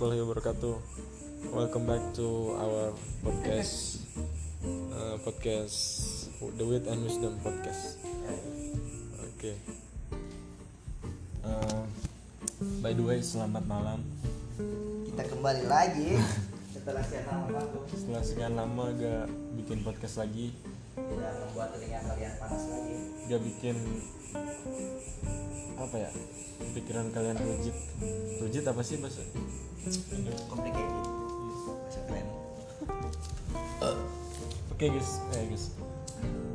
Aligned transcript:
warahmatullahi 0.00 0.24
wabarakatuh. 0.32 0.76
Welcome 1.52 1.84
back 1.84 2.00
to 2.16 2.56
our 2.56 2.96
podcast, 3.20 4.00
uh, 4.96 5.20
podcast 5.20 5.76
The 6.40 6.64
Wit 6.64 6.88
and 6.88 7.04
Wisdom 7.04 7.36
podcast. 7.44 8.00
Oke. 9.20 9.60
Uh, 11.44 11.84
by 12.80 12.96
the 12.96 13.04
way, 13.04 13.20
selamat 13.20 13.60
malam. 13.68 14.00
kita 15.04 15.36
kembali 15.36 15.68
lagi 15.68 16.16
setelah 16.80 17.04
sekian 17.04 17.28
lama 17.28 17.60
waktu 17.60 17.78
Setelah 17.92 18.22
sekian 18.24 18.54
lama 18.56 18.84
gak 18.96 19.28
bikin 19.60 19.84
podcast 19.84 20.16
lagi, 20.16 20.56
tidak 20.96 21.32
membuat 21.44 21.76
telinga 21.76 22.00
kalian 22.08 22.32
panas 22.40 22.64
lagi 22.72 22.96
gak 23.28 23.40
bikin 23.44 23.76
apa 25.76 25.96
ya? 26.00 26.10
Pikiran 26.72 27.12
kalian 27.12 27.36
rujit. 27.36 27.76
Rujit 28.40 28.64
apa 28.64 28.80
sih 28.80 28.96
bahasa? 28.96 29.20
Complicated 30.48 31.04
bahasa 31.66 32.00
keren 32.06 32.28
Oke 34.70 34.88
guys, 34.88 35.20
eh 35.36 35.44
guys. 35.44 35.64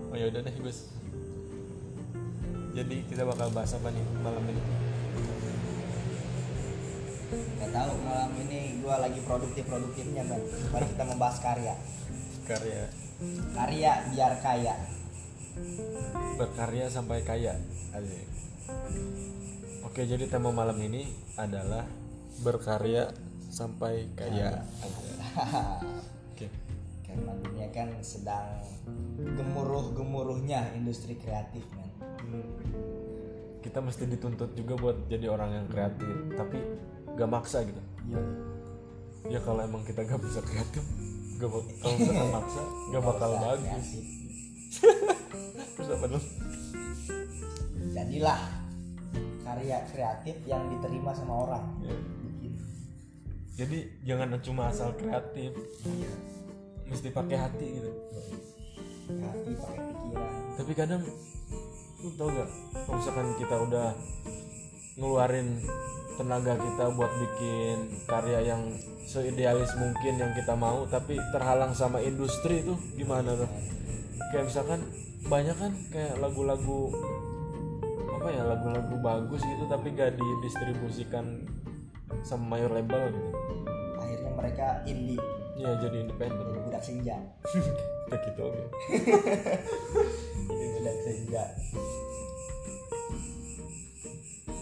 Oh 0.09 0.17
ya 0.17 0.33
udah 0.33 0.41
deh 0.41 0.55
guys. 0.57 0.89
Jadi 2.73 3.05
kita 3.05 3.21
bakal 3.21 3.53
bahas 3.53 3.77
apa 3.77 3.93
nih 3.93 4.05
malam 4.25 4.41
ini? 4.49 4.63
nggak 7.35 7.71
tahu 7.73 7.93
malam 8.05 8.31
ini 8.45 8.79
gua 8.85 9.01
lagi 9.01 9.19
produktif 9.25 9.65
produktifnya 9.65 10.23
kan 10.29 10.39
mari 10.69 10.85
kita 10.93 11.03
membahas 11.03 11.37
karya 11.41 11.73
Karya 12.45 12.85
karya 13.57 13.91
biar 14.13 14.33
kaya 14.39 14.75
berkarya 16.35 16.91
sampai 16.91 17.23
kaya. 17.23 17.55
Asik. 17.95 18.27
Oke, 19.87 20.03
jadi 20.03 20.27
tema 20.27 20.51
malam 20.51 20.75
ini 20.83 21.07
adalah 21.39 21.87
berkarya 22.43 23.15
sampai 23.55 24.11
kaya. 24.13 24.59
Asik. 24.83 25.15
Oke. 26.29 26.47
karena 27.01 27.31
dunia 27.39 27.71
kan 27.71 27.87
sedang 28.01 28.59
gemuruh 29.15 29.95
gemuruhnya 29.95 30.75
industri 30.75 31.15
kreatif 31.15 31.63
men 31.71 31.87
Kita 33.63 33.79
mesti 33.79 34.03
dituntut 34.05 34.51
juga 34.53 34.75
buat 34.75 34.97
jadi 35.07 35.25
orang 35.25 35.49
yang 35.53 35.65
kreatif, 35.65 36.05
tapi 36.35 36.59
gak 37.15 37.25
maksa 37.25 37.63
gitu. 37.63 37.79
Yo, 38.05 38.19
Ya 39.25 39.39
kalau 39.41 39.63
emang 39.63 39.81
kita 39.81 40.03
gak 40.03 40.21
bisa 40.21 40.37
kreatif, 40.39 40.83
gak 41.39 41.49
bak- 41.49 41.71
kalau 41.79 41.95
misalkan 41.95 42.29
maksa, 42.37 42.61
gak 42.91 43.01
bakal 43.01 43.29
bagus. 43.33 43.87
Terus 45.75 45.87
apa 45.89 46.05
dong? 46.05 46.25
jadilah 47.87 48.41
karya 49.39 49.79
kreatif 49.87 50.35
yang 50.43 50.67
diterima 50.67 51.15
sama 51.15 51.47
orang 51.47 51.65
Ya. 51.81 51.95
Jadi 53.55 54.03
jangan 54.03 54.35
cuma 54.43 54.67
asal 54.67 54.91
kreatif, 54.99 55.55
mesti 56.91 57.07
pakai 57.07 57.37
hati 57.39 57.67
gitu. 57.79 57.91
hati 59.15 59.51
pakai 59.55 59.79
pikiran 59.95 60.31
Tapi 60.59 60.71
kadang 60.75 61.01
lu 62.03 62.09
tau 62.19 62.27
gak, 62.27 62.49
kalau 62.83 62.97
misalkan 62.99 63.27
kita 63.39 63.55
udah 63.55 63.87
ngeluarin 64.99 65.63
tenaga 66.19 66.53
kita 66.59 66.85
buat 66.95 67.11
bikin 67.15 67.77
karya 68.07 68.39
yang 68.43 68.61
seidealis 69.07 69.71
mungkin 69.79 70.13
yang 70.19 70.31
kita 70.35 70.51
mau, 70.51 70.83
tapi 70.91 71.15
terhalang 71.31 71.71
sama 71.71 72.03
industri 72.03 72.59
itu 72.59 72.75
gimana 72.99 73.39
tuh? 73.39 73.49
Kayak 74.35 74.51
misalkan 74.51 74.83
banyak 75.31 75.55
kan 75.55 75.71
kayak 75.95 76.19
lagu-lagu 76.19 76.91
apa 78.19 78.27
ya 78.29 78.43
lagu-lagu 78.45 78.95
bagus 78.99 79.41
gitu 79.41 79.63
tapi 79.69 79.93
gak 79.93 80.17
didistribusikan 80.17 81.45
sama 82.25 82.57
mayor 82.57 82.71
label 82.73 83.13
gitu. 83.13 83.29
akhirnya 83.97 84.31
mereka 84.33 84.67
indie. 84.85 85.21
Ya 85.55 85.71
jadi 85.79 86.03
independen. 86.03 86.43
jadi 86.51 86.61
budak 86.67 86.83
senja. 86.83 87.15
Kayak 88.11 88.21
gitu 88.27 88.41
oke. 88.43 88.63
jadi 90.51 90.67
budak 90.75 90.97
senja. 91.05 91.43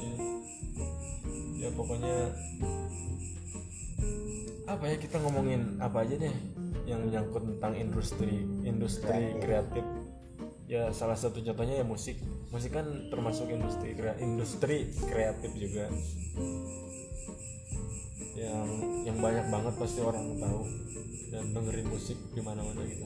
Ya, 0.04 0.16
ya 1.58 1.70
pokoknya 1.74 2.16
apa 4.64 4.84
ya 4.90 4.96
kita 4.96 5.18
ngomongin 5.20 5.82
apa 5.82 6.08
aja 6.08 6.16
deh 6.18 6.36
yang 6.88 7.04
menyangkut 7.04 7.44
tentang 7.58 7.74
industri 7.80 8.44
industri 8.64 9.36
kreatif. 9.40 9.86
ya 10.64 10.90
salah 10.96 11.18
satu 11.20 11.44
contohnya 11.44 11.84
ya 11.84 11.86
musik. 11.86 12.22
Musik 12.54 12.74
kan 12.74 12.86
termasuk 13.10 13.50
industri 13.50 13.98
industri 14.22 14.94
kreatif 15.10 15.52
juga 15.58 15.90
yang 18.34 18.68
yang 19.06 19.18
banyak 19.22 19.46
banget 19.46 19.74
pasti 19.78 20.00
orang 20.02 20.26
tahu 20.42 20.66
dan 21.30 21.44
dengerin 21.54 21.88
musik 21.90 22.18
di 22.34 22.42
mana-mana 22.42 22.82
gitu. 22.86 23.06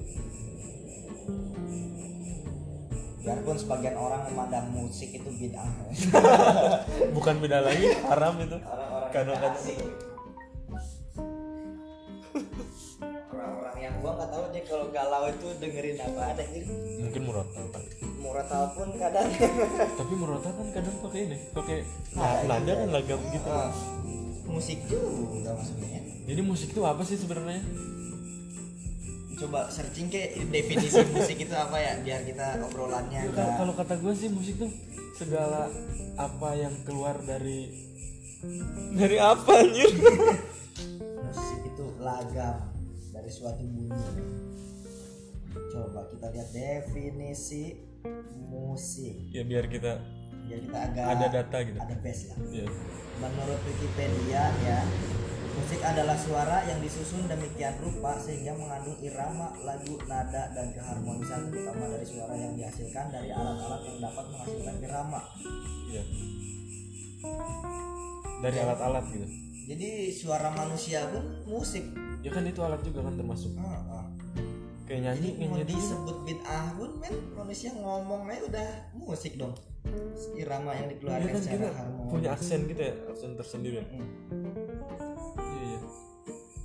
Biarpun 3.27 3.59
sebagian 3.59 3.99
orang 3.99 4.23
memandang 4.31 4.71
musik 4.71 5.11
itu 5.11 5.27
bid'ah 5.27 5.67
bukan 7.15 7.35
beda 7.43 7.59
lagi 7.59 7.91
haram 8.07 8.39
itu. 8.39 8.55
Kadang-kadang 9.11 9.55
asing 9.59 9.79
orang-orang 13.35 13.77
yang 13.83 13.93
gua 13.99 14.11
nggak 14.15 14.29
tahu 14.31 14.43
deh 14.55 14.63
kalau 14.63 14.87
galau 14.95 15.23
itu 15.27 15.47
dengerin 15.59 15.99
apa 15.99 16.21
ada 16.31 16.43
jadi 16.47 16.67
mungkin 17.03 17.21
murotal 17.27 17.65
kali 17.75 17.89
Muratal 18.17 18.63
pun 18.75 18.87
kadang. 18.95 19.27
Tapi 19.99 20.13
murotal 20.15 20.51
kan 20.55 20.67
kadang 20.71 20.95
pakai 21.03 21.19
ini 21.27 21.37
pakai 21.51 21.77
Nah, 22.15 22.43
nada 22.47 22.63
iya. 22.63 22.73
kan 22.79 22.89
lagam 22.95 23.19
gitu. 23.31 23.47
Ah, 23.47 23.71
musik 24.47 24.79
juga 24.87 25.53
maksudnya. 25.53 25.99
Jadi 26.27 26.41
musik 26.43 26.69
itu 26.71 26.81
apa 26.83 27.03
sih 27.03 27.19
sebenarnya? 27.19 27.61
Coba 29.37 29.69
searching 29.69 30.09
ke 30.09 30.33
definisi 30.49 30.97
musik 31.15 31.37
itu 31.37 31.53
apa 31.53 31.77
ya 31.77 31.93
biar 32.01 32.25
kita 32.25 32.57
obrolannya 32.65 33.21
Ya, 33.21 33.29
kalau 33.29 33.37
enggak 33.37 33.57
kalau 33.61 33.73
kata 33.77 33.93
gue 34.01 34.13
sih 34.17 34.29
musik 34.33 34.55
tuh 34.57 34.71
segala 35.13 35.69
apa 36.17 36.49
yang 36.57 36.73
keluar 36.81 37.21
dari 37.21 37.69
dari 38.97 39.17
apa 39.21 39.65
anjir? 39.65 39.89
Musik 41.27 41.59
itu 41.67 41.85
lagam 42.01 42.57
dari 43.13 43.29
suatu 43.29 43.65
bunyi. 43.65 43.93
Coba 45.73 46.05
kita 46.13 46.29
lihat 46.33 46.49
definisi 46.53 47.77
musik. 48.49 49.33
Ya 49.33 49.41
biar 49.41 49.65
kita 49.69 50.16
biar 50.47 50.59
kita 50.63 50.79
agak 50.79 51.05
ada 51.11 51.25
data 51.27 51.57
gitu. 51.67 51.77
ada 51.77 51.95
base 51.99 52.23
lah 52.31 52.37
ya 52.55 52.67
menurut 53.19 53.59
Wikipedia 53.67 54.43
ya 54.63 54.79
musik 55.57 55.81
adalah 55.81 56.15
suara 56.15 56.57
yang 56.69 56.79
disusun 56.79 57.25
demikian 57.27 57.75
rupa 57.81 58.15
sehingga 58.21 58.53
mengandung 58.55 58.95
irama 59.01 59.51
lagu 59.65 59.97
nada 60.05 60.53
dan 60.53 60.69
keharmonisan 60.71 61.49
terutama 61.49 61.91
dari 61.91 62.05
suara 62.05 62.33
yang 62.37 62.53
dihasilkan 62.53 63.09
dari 63.09 63.33
alat-alat 63.33 63.81
yang 63.89 63.97
dapat 64.05 64.25
menghasilkan 64.29 64.75
irama. 64.85 65.21
Ya 65.89 66.03
dari 68.41 68.57
alat-alat 68.61 69.05
gitu. 69.09 69.27
Jadi 69.67 69.89
suara 70.15 70.49
manusia 70.53 71.03
pun 71.11 71.43
musik. 71.49 71.83
Ya 72.23 72.31
kan 72.31 72.47
itu 72.47 72.59
alat 72.63 72.81
juga 72.85 73.03
kan 73.03 73.19
termasuk. 73.19 73.51
Ah. 73.59 73.96
Kayak 74.87 75.01
nyanyi 75.03 75.29
jadi 75.35 75.45
mau 75.51 75.57
nyanyi. 75.59 75.71
disebut 75.75 76.17
bid'ah 76.23 76.65
pun 76.79 76.91
men 77.03 77.15
manusia 77.35 77.69
ngomong 77.75 78.31
aja 78.31 78.41
udah 78.47 78.69
musik 78.95 79.35
dong. 79.35 79.53
Irama 80.35 80.71
yang 80.75 80.87
dikeluarkan 80.91 81.27
kan 81.31 81.39
secara 81.39 81.55
kita 81.59 81.69
harmonis 81.75 82.11
punya 82.11 82.29
aksen 82.31 82.59
gitu 82.67 82.81
ya 82.81 82.93
aksen 83.11 83.31
tersendiri. 83.35 83.75
Ya 83.79 83.83
Hmm. 83.87 84.07
iya 85.43 85.59
iya. 85.63 85.79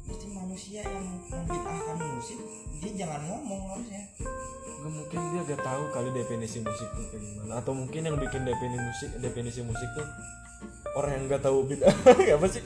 Berarti 0.07 0.27
manusia 0.31 0.81
yang 0.87 1.07
membid'ahkan 1.31 1.97
musik 1.99 2.39
dia 2.79 2.91
jangan 3.07 3.21
ngomong 3.27 3.61
harusnya. 3.75 4.03
Nggak 4.83 4.93
mungkin 4.99 5.19
dia 5.31 5.43
gak 5.55 5.63
tahu 5.63 5.85
kali 5.95 6.11
definisi 6.11 6.59
musik 6.63 6.89
tuh 6.91 7.05
kayak 7.11 7.23
gimana. 7.23 7.53
Atau 7.63 7.73
mungkin 7.75 8.01
yang 8.07 8.17
bikin 8.19 8.43
definisi 8.43 8.83
musik 8.83 9.11
definisi 9.23 9.61
musik 9.63 9.89
tuh 9.95 10.07
orang 10.93 11.11
yang 11.17 11.25
nggak 11.31 11.43
tahu 11.43 11.65
bid 11.67 11.81
apa 12.37 12.47
sih 12.51 12.63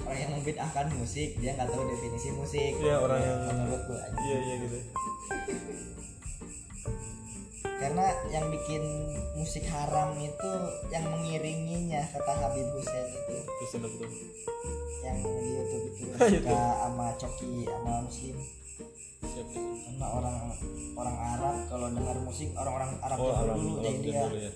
orang 0.00 0.18
yang 0.18 0.32
membid'ahkan 0.34 0.86
musik 0.94 1.28
dia 1.36 1.50
nggak 1.54 1.68
tahu 1.68 1.84
definisi 1.86 2.28
musik. 2.32 2.72
Iya, 2.76 2.96
orang 2.98 3.20
yang- 3.20 3.42
menurut 3.48 3.82
gua 3.86 3.98
aja. 4.00 4.16
iya 4.20 4.36
iya 4.40 4.54
gitu. 4.60 4.78
Karena 7.80 8.06
yang 8.28 8.46
bikin 8.50 8.82
musik 9.34 9.64
haram 9.64 10.12
itu 10.14 10.52
yang 10.90 11.04
mengiringinya 11.08 12.04
kata 12.12 12.32
Habib 12.38 12.68
Hussein 12.76 13.08
itu. 13.08 13.36
Ada 13.40 13.88
betul 13.88 14.10
yang 15.00 15.16
di 15.16 15.48
YouTube 15.48 15.84
itu 15.88 16.02
Ah, 16.20 16.28
suka 16.28 16.60
sama 16.76 17.06
coki 17.16 17.52
sama 17.64 17.92
muslim. 18.04 18.36
Siap 19.20 19.46
karena 19.52 20.06
orang 20.10 20.36
orang 20.96 21.16
Arab 21.16 21.56
kalau 21.68 21.86
dengar 21.88 22.16
musik 22.20 22.48
orang-orang 22.52 22.90
Arab 23.00 23.16
oh 23.16 23.32
dulu 23.52 23.80
dia. 24.00 24.24
dulu 24.24 24.36
ya 24.38 24.52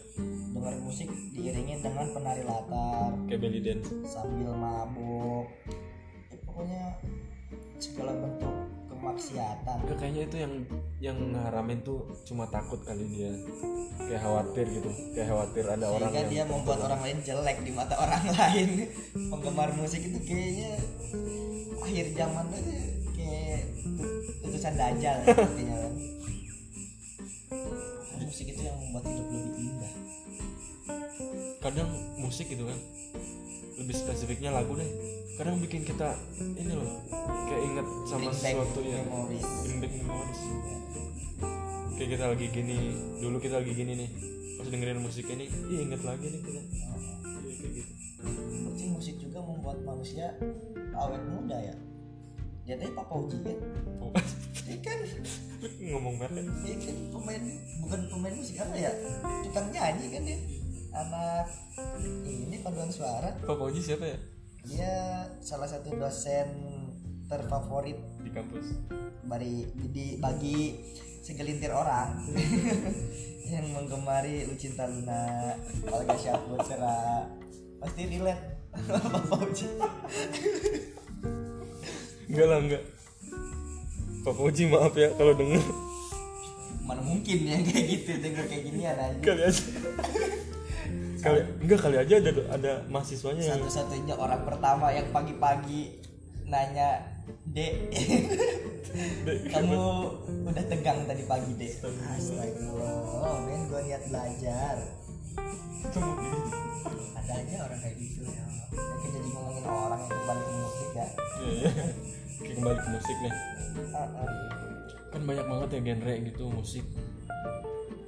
dengar 0.55 0.75
musik 0.79 1.11
diiringi 1.35 1.83
dengan 1.83 2.07
penari 2.15 2.47
latar. 2.47 3.11
Kayak 3.27 3.41
belly 3.43 3.61
dance 3.61 3.91
sambil 4.07 4.55
mabuk. 4.55 5.51
Ya, 6.31 6.39
pokoknya 6.47 6.83
segala 7.83 8.15
bentuk 8.15 8.55
kemaksiatan. 8.87 9.77
Enggak, 9.85 9.99
kayaknya 9.99 10.23
itu 10.31 10.37
yang 10.39 10.55
yang 11.03 11.19
ngaramin 11.35 11.83
tuh 11.83 12.07
cuma 12.23 12.47
takut 12.49 12.79
kali 12.87 13.05
dia. 13.11 13.35
Kayak 13.99 14.23
khawatir 14.23 14.67
gitu. 14.71 14.91
Kayak 15.13 15.29
khawatir 15.35 15.65
ada 15.67 15.87
orang 15.91 16.09
sehingga 16.09 16.21
yang 16.23 16.31
dia 16.31 16.45
membuat 16.47 16.79
orang 16.87 17.01
lain 17.03 17.19
jelek 17.27 17.59
di 17.67 17.73
mata 17.75 17.95
orang 17.99 18.25
lain. 18.39 18.69
Penggemar 19.13 19.71
musik 19.75 20.01
itu 20.07 20.19
kayaknya 20.23 20.79
akhir 21.85 22.07
zaman 22.17 22.47
aja 22.49 22.77
kayak 23.13 23.61
tu- 23.85 24.23
utusan 24.49 24.73
dajal 24.73 25.17
ya, 25.21 25.27
sepertinya 25.29 25.77
kan. 25.85 25.93
Musik 28.25 28.47
itu 28.51 28.63
yang 28.65 28.77
membuat 28.81 29.05
hidup 29.05 29.27
indah 29.29 29.44
kadang 31.65 31.89
musik 32.21 32.53
gitu 32.53 32.69
kan 32.69 32.77
lebih 33.81 33.97
spesifiknya 33.97 34.53
lagu 34.53 34.77
deh. 34.77 34.87
Kadang 35.35 35.59
bikin 35.59 35.83
kita 35.83 36.15
ini 36.39 36.77
loh 36.79 37.03
kayak 37.51 37.63
inget 37.67 37.87
sama 38.07 38.31
Bring 38.31 38.37
sesuatu 38.39 38.81
ya 38.85 39.01
memories. 39.03 39.47
bring 39.67 39.79
back 39.83 39.93
memories. 39.99 40.41
Kayak 41.99 42.09
kita 42.15 42.25
lagi 42.31 42.47
gini 42.53 42.79
dulu 43.19 43.37
kita 43.41 43.59
lagi 43.65 43.73
gini 43.75 43.93
nih 43.99 44.11
pas 44.61 44.67
dengerin 44.71 45.01
musik 45.03 45.27
ini 45.27 45.51
ih 45.51 45.79
inget 45.89 46.03
lagi 46.07 46.27
nih 46.29 46.41
kita. 46.45 46.61
Iya, 46.61 46.93
kayak 47.59 47.73
gitu. 47.75 47.93
Berarti 48.63 48.85
musik 48.93 49.15
juga 49.19 49.39
membuat 49.43 49.79
manusia 49.83 50.37
awet 50.95 51.23
muda 51.33 51.59
ya. 51.59 51.75
Tadi 52.65 52.97
Papa 52.97 53.13
Uji 53.21 53.37
kan? 53.45 53.59
Oh, 54.01 54.09
dia 54.65 54.77
kan? 54.87 54.99
Ngomong 55.83 56.15
merek 56.17 56.47
dia 56.65 56.77
kan? 56.79 56.97
Pemain 57.11 57.43
bukan 57.83 58.01
pemain 58.09 58.35
musik 58.39 58.57
apa 58.63 58.73
ya? 58.79 58.93
Tukang 59.45 59.69
nyanyi 59.75 60.07
kan 60.15 60.23
dia 60.25 60.39
anak 60.95 61.51
ini 62.25 62.63
paduan 62.63 62.89
suara. 62.89 63.35
Pak 63.43 63.59
Oji 63.59 63.83
siapa 63.83 64.07
ya? 64.07 64.19
Dia 64.65 64.95
salah 65.43 65.67
satu 65.67 65.93
dosen 65.99 66.49
terfavorit 67.27 67.99
di 68.23 68.31
kampus. 68.31 68.79
Bagi 69.27 69.67
di 69.91 70.17
bagi 70.23 70.79
segelintir 71.25 71.75
orang 71.75 72.23
yang 73.53 73.67
menggemari 73.75 74.47
Lucinta 74.47 74.87
Luna, 74.87 75.59
Olga 75.91 76.15
Syahputra 76.15 77.27
pasti 77.83 78.03
relate. 78.09 78.55
Sama 78.75 79.23
Fauji 79.31 79.71
enggak 82.27 82.47
lah 82.51 82.59
enggak. 82.59 82.83
Pak 84.27 84.35
Oji 84.35 84.63
maaf 84.67 84.95
ya 84.99 85.15
kalau 85.15 85.31
denger. 85.39 85.63
Mana 86.83 86.99
mungkin 87.07 87.39
yang 87.47 87.63
kayak 87.63 87.87
gitu 87.87 88.19
denger 88.19 88.45
kayak 88.51 88.63
gini 88.67 88.83
aja. 88.83 89.15
Kali 89.23 89.43
aja 89.47 89.63
kali 91.25 91.41
enggak 91.65 91.81
kali 91.81 91.97
aja 91.97 92.15
ada 92.21 92.31
ada 92.53 92.73
mahasiswanya 92.93 93.43
yang 93.43 93.61
satu-satunya 93.65 94.15
orang 94.21 94.45
pertama 94.45 94.93
yang 94.93 95.09
pagi-pagi 95.09 96.05
nanya 96.45 97.01
dek 97.49 97.73
Dek, 98.95 99.51
kamu 99.51 99.75
udah 100.47 100.65
tegang 100.71 101.03
tadi 101.03 101.27
pagi 101.27 101.51
dek? 101.59 101.83
Astagfirullah 101.83 103.43
men 103.43 103.67
gue 103.67 103.81
niat 103.91 104.07
belajar. 104.07 104.77
Ada 107.19 107.33
aja 107.43 107.57
orang 107.67 107.81
kayak 107.83 107.97
gitu 107.99 108.23
ya. 108.23 108.47
Oke, 108.71 109.07
jadi 109.11 109.29
ngomongin 109.35 109.67
orang 109.67 109.99
yang 109.99 110.15
kembali 110.15 110.43
ke 110.47 110.53
musik 110.55 110.91
ya. 110.95 111.07
Iya, 111.43 111.51
iya. 111.51 111.71
Oke, 112.39 112.51
kembali 112.55 112.79
ke 112.79 112.89
musik 112.95 113.17
nih. 113.19 113.35
Ah, 113.91 113.99
ah. 114.15 114.31
kan 115.11 115.23
banyak 115.27 115.47
banget 115.51 115.69
ya 115.75 115.81
genre 115.91 116.15
gitu 116.31 116.45
musik 116.55 116.85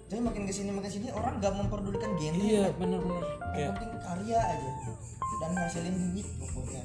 Jadi 0.07 0.21
makin 0.23 0.47
ke 0.47 0.55
sini 0.55 0.71
makin 0.71 0.87
ke 0.87 0.95
sini 0.95 1.09
orang 1.11 1.43
gak 1.43 1.51
memperdulikan 1.51 2.15
genre. 2.15 2.39
iya 2.39 2.71
bener-bener 2.79 3.27
Yang 3.27 3.51
kayak 3.53 3.71
penting 3.75 3.91
karya 3.99 4.39
aja 4.39 4.71
dan 5.37 5.51
ngasilin 5.53 5.95
duit 6.15 6.29
pokoknya. 6.39 6.83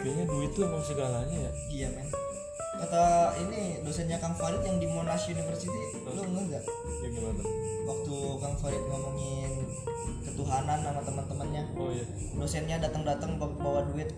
kayaknya 0.00 0.24
duit 0.26 0.50
tuh 0.50 0.62
emang 0.64 0.80
segalanya 0.80 1.36
ya 1.36 1.50
Iya 1.68 1.88
men. 1.92 2.08
Kata 2.80 3.04
ini 3.36 3.84
dosennya 3.84 4.16
Kang 4.16 4.32
Farid 4.32 4.64
yang 4.64 4.80
di 4.80 4.88
Monash 4.88 5.28
University, 5.28 6.00
lu 6.08 6.24
enggak 6.24 6.44
nggak? 6.48 6.64
ya 7.04 7.08
gimana 7.12 7.42
Waktu 7.84 8.16
Kang 8.40 8.56
Farid 8.56 8.80
ngomongin 8.88 9.52
ketuhanan 10.24 10.80
sama 10.80 11.00
teman-temannya, 11.04 11.62
oh 11.76 11.92
iya 11.92 12.06
dosennya 12.32 12.80
datang-datang 12.80 13.36
bawa 13.36 13.84
duit 13.92 14.08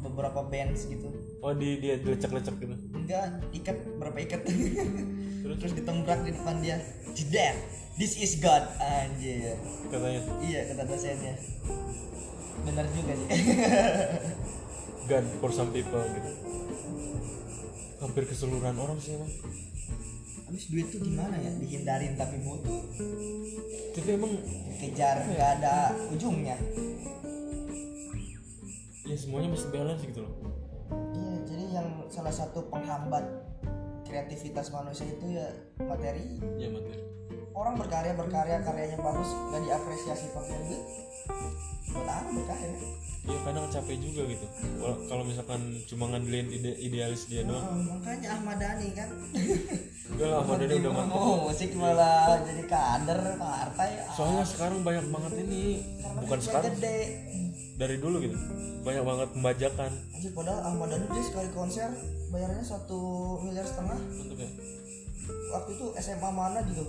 beberapa 0.00 0.46
bands 0.46 0.86
gitu. 0.86 1.10
Oh 1.40 1.52
di 1.56 1.80
dia 1.80 1.96
dilecek-lecek 2.00 2.56
gitu 2.60 2.76
Enggak, 2.94 3.42
ikat 3.50 3.76
berapa 3.98 4.18
ikat. 4.22 4.40
terus 5.42 5.56
Terus 5.60 5.72
ditembrak 5.74 6.20
di 6.22 6.30
depan 6.36 6.62
dia. 6.62 6.78
Tidak, 7.10 7.54
this 7.98 8.14
is 8.20 8.38
God 8.38 8.64
anjir. 8.78 9.58
katanya 9.90 10.20
Iya 10.44 10.60
kata 10.70 10.82
dosennya. 10.86 11.34
Benar 12.62 12.86
juga 12.94 13.12
sih. 13.16 13.28
gun 15.10 15.26
for 15.42 15.50
some 15.50 15.74
people 15.74 15.98
gitu 16.14 16.30
hampir 17.98 18.30
keseluruhan 18.30 18.78
orang 18.78 18.96
sih 19.02 19.18
emang 19.18 19.30
Habis 20.50 20.66
duit 20.66 20.90
tuh 20.90 20.98
gimana 20.98 21.38
ya? 21.38 21.50
Dihindarin 21.62 22.18
tapi 22.18 22.42
butuh. 22.42 22.82
tapi 23.94 24.18
emang 24.18 24.34
Dikejar 24.74 25.22
nggak 25.30 25.50
ada 25.62 25.94
ujungnya. 26.10 26.58
ya 29.06 29.14
semuanya 29.14 29.54
mesti 29.54 29.70
balance 29.70 30.02
gitu 30.02 30.26
loh 30.26 30.32
Iya, 30.34 30.69
salah 32.20 32.36
satu 32.36 32.68
penghambat 32.68 33.24
kreativitas 34.04 34.68
manusia 34.68 35.08
itu 35.08 35.24
ya 35.32 35.48
materi. 35.80 36.36
ya 36.60 36.68
materi 36.68 37.00
Orang 37.50 37.74
berkarya 37.76 38.12
berkarya 38.12 38.60
karyanya 38.60 39.00
bagus 39.00 39.26
nggak 39.26 39.60
diapresiasi 39.64 40.28
duit. 40.30 40.80
Buat 41.90 42.06
apa 42.06 42.28
berkarya? 42.28 42.76
ya 43.20 43.36
kadang 43.42 43.68
capek 43.68 43.96
juga 44.00 44.22
gitu 44.26 44.46
Kalau- 44.74 45.00
kalau 45.06 45.22
misalkan 45.22 45.60
cuma 45.84 46.08
ngandelin 46.08 46.48
ide 46.50 46.72
idealis 46.78 47.24
dia 47.26 47.40
doang 47.42 47.60
Oh, 47.62 47.76
makanya 47.90 48.28
Ahmad 48.32 48.56
Dhani 48.56 48.88
kan. 48.92 49.08
enggak 50.10 50.24
lah 50.26 50.38
Ahmad 50.40 50.56
Dhani 50.58 50.76
udah 50.78 50.92
mantap 50.94 51.16
Oh, 51.18 51.36
musik 51.46 51.70
malah 51.74 52.40
jadi 52.40 52.64
kader 52.66 53.20
partai. 53.36 53.88
soalnya 54.10 54.44
sekarang 54.44 54.80
banyak 54.80 55.04
banget 55.06 55.32
ini 55.38 55.62
Karena 55.98 56.18
bukan 56.18 56.36
duit 56.36 56.46
sekarang 56.46 56.72
gede. 56.74 56.98
Dari 57.80 57.96
dulu 57.96 58.20
gitu. 58.20 58.36
Banyak 58.84 59.04
banget 59.08 59.28
pembajakan. 59.32 59.90
Anjir 60.12 60.32
padahal 60.36 60.60
Ahmad 60.68 60.92
Dhani 60.92 61.08
dia 61.08 61.24
sekali 61.24 61.48
konser 61.56 61.88
bayarnya 62.28 62.60
satu 62.60 63.00
miliar 63.40 63.64
setengah. 63.64 63.96
Untuk 63.96 64.36
ya 64.36 64.48
waktu 65.56 65.70
itu 65.80 65.86
SMA 65.96 66.28
mana 66.28 66.60
gitu? 66.68 66.84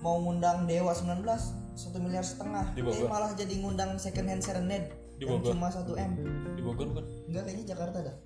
Mau 0.00 0.24
ngundang 0.24 0.64
Dewa 0.64 0.96
19 0.96 1.20
satu 1.76 1.98
miliar 2.00 2.24
setengah. 2.24 2.72
Di 2.72 2.80
eh 2.80 2.84
Bogor. 2.88 3.08
malah 3.12 3.30
jadi 3.36 3.54
ngundang 3.60 4.00
second 4.00 4.24
hand 4.32 4.40
serenade 4.40 4.88
Di 5.20 5.28
Bogor. 5.28 5.52
cuma 5.52 5.68
1 5.68 5.84
m. 5.84 6.10
Di 6.56 6.62
Bogor 6.64 6.88
kan 6.96 7.04
enggak 7.28 7.42
kayaknya 7.44 7.64
Jakarta 7.76 7.98
dah. 8.00 8.16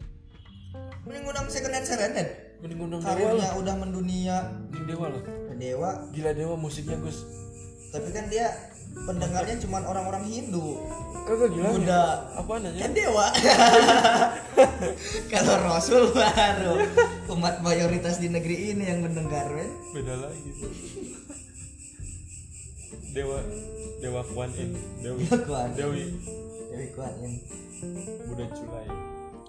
Mending 1.02 1.24
ngundang 1.26 1.46
second 1.50 1.74
hand 1.74 1.86
serenade. 1.90 2.30
Mending 2.62 2.78
undang 2.86 3.02
Dewa 3.02 3.10
karirnya 3.10 3.50
udah 3.58 3.74
mendunia. 3.74 4.36
Mending 4.70 4.86
Dewa 4.86 5.06
lah. 5.10 5.22
Dewa. 5.58 5.90
Gila 6.14 6.30
Dewa 6.38 6.54
musiknya 6.54 6.94
Gus. 7.02 7.26
Tapi 7.90 8.14
kan 8.14 8.30
dia 8.30 8.46
pendengarnya 8.94 9.56
cuma 9.60 9.80
orang-orang 9.84 10.24
Hindu. 10.28 10.80
Kagak 11.28 11.48
gila. 11.52 11.68
Buddha. 11.76 12.04
apaan 12.40 12.64
aja? 12.64 12.80
Kan 12.80 12.92
Dewa. 12.96 13.26
Kalau 15.32 15.56
Rasul 15.60 16.02
baru. 16.16 16.72
Umat 17.36 17.60
mayoritas 17.60 18.16
di 18.16 18.32
negeri 18.32 18.72
ini 18.72 18.88
yang 18.88 19.04
mendengar 19.04 19.52
men. 19.52 19.68
Beda 19.92 20.16
lagi 20.16 20.50
Dewa 23.12 23.38
Dewa 24.00 24.22
Kuan 24.32 24.50
In 24.56 24.72
Dewi. 25.04 25.28
Kuan. 25.28 25.68
Dewi. 25.76 26.16
Dewi 26.72 26.86
Kuanin 26.96 27.32
Buddha 28.28 28.46
Culai. 28.52 28.88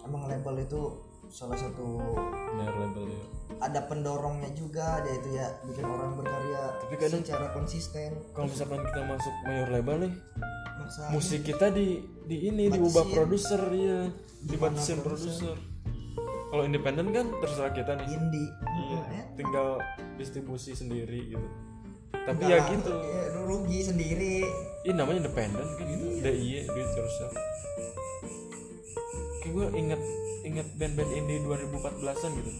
Emang 0.03 0.27
label 0.27 0.55
itu 0.63 0.81
salah 1.29 1.55
satu 1.55 2.01
Benar 2.51 2.74
label 2.75 3.05
ya 3.07 3.24
ada 3.59 3.79
pendorongnya 3.86 4.50
juga 4.51 4.98
ada 4.98 5.09
itu 5.09 5.29
ya 5.31 5.51
bikin 5.63 5.83
orang 5.83 6.15
berkarya 6.15 6.63
Tapi 6.79 6.95
kadang- 6.95 7.21
secara 7.21 7.48
konsisten. 7.51 8.09
kalau 8.31 8.48
misalkan 8.48 8.79
kita 8.81 9.01
masuk 9.03 9.33
mayor 9.43 9.69
label 9.69 9.95
nih 10.00 10.13
maksa 10.79 11.01
musik 11.12 11.41
kita 11.43 11.67
di 11.69 12.00
di 12.24 12.48
ini 12.48 12.69
diubah 12.69 13.05
produser 13.05 13.62
iya. 13.69 14.07
Gimana 14.39 14.74
dibatasin 14.74 15.00
produser? 15.00 15.55
kalau 16.50 16.63
independen 16.63 17.12
kan 17.12 17.29
terserah 17.38 17.69
kita 17.69 17.93
nih. 17.93 18.07
Indie. 18.09 18.50
Iya 18.63 19.00
Ya, 19.12 19.24
tinggal 19.36 19.67
distribusi 20.15 20.74
sendiri 20.74 21.29
gitu. 21.29 21.48
Tapi 22.09 22.39
enggak 22.39 22.50
ya 22.50 22.57
lah, 22.57 22.67
gitu. 22.71 22.93
ya, 22.95 23.24
rugi 23.43 23.79
sendiri. 23.83 24.36
Ini 24.81 24.93
namanya 24.95 25.27
independen 25.27 25.67
kan 25.67 25.86
gitu. 25.86 26.05
DIY 26.24 26.65
do 26.65 26.79
it 26.79 26.89
yourself 26.95 27.33
kayak 29.39 29.51
gue 29.51 29.65
inget 29.74 30.01
inget 30.49 30.67
band-band 30.75 31.11
indie 31.13 31.39
2014an 31.45 32.31
gitu. 32.33 32.51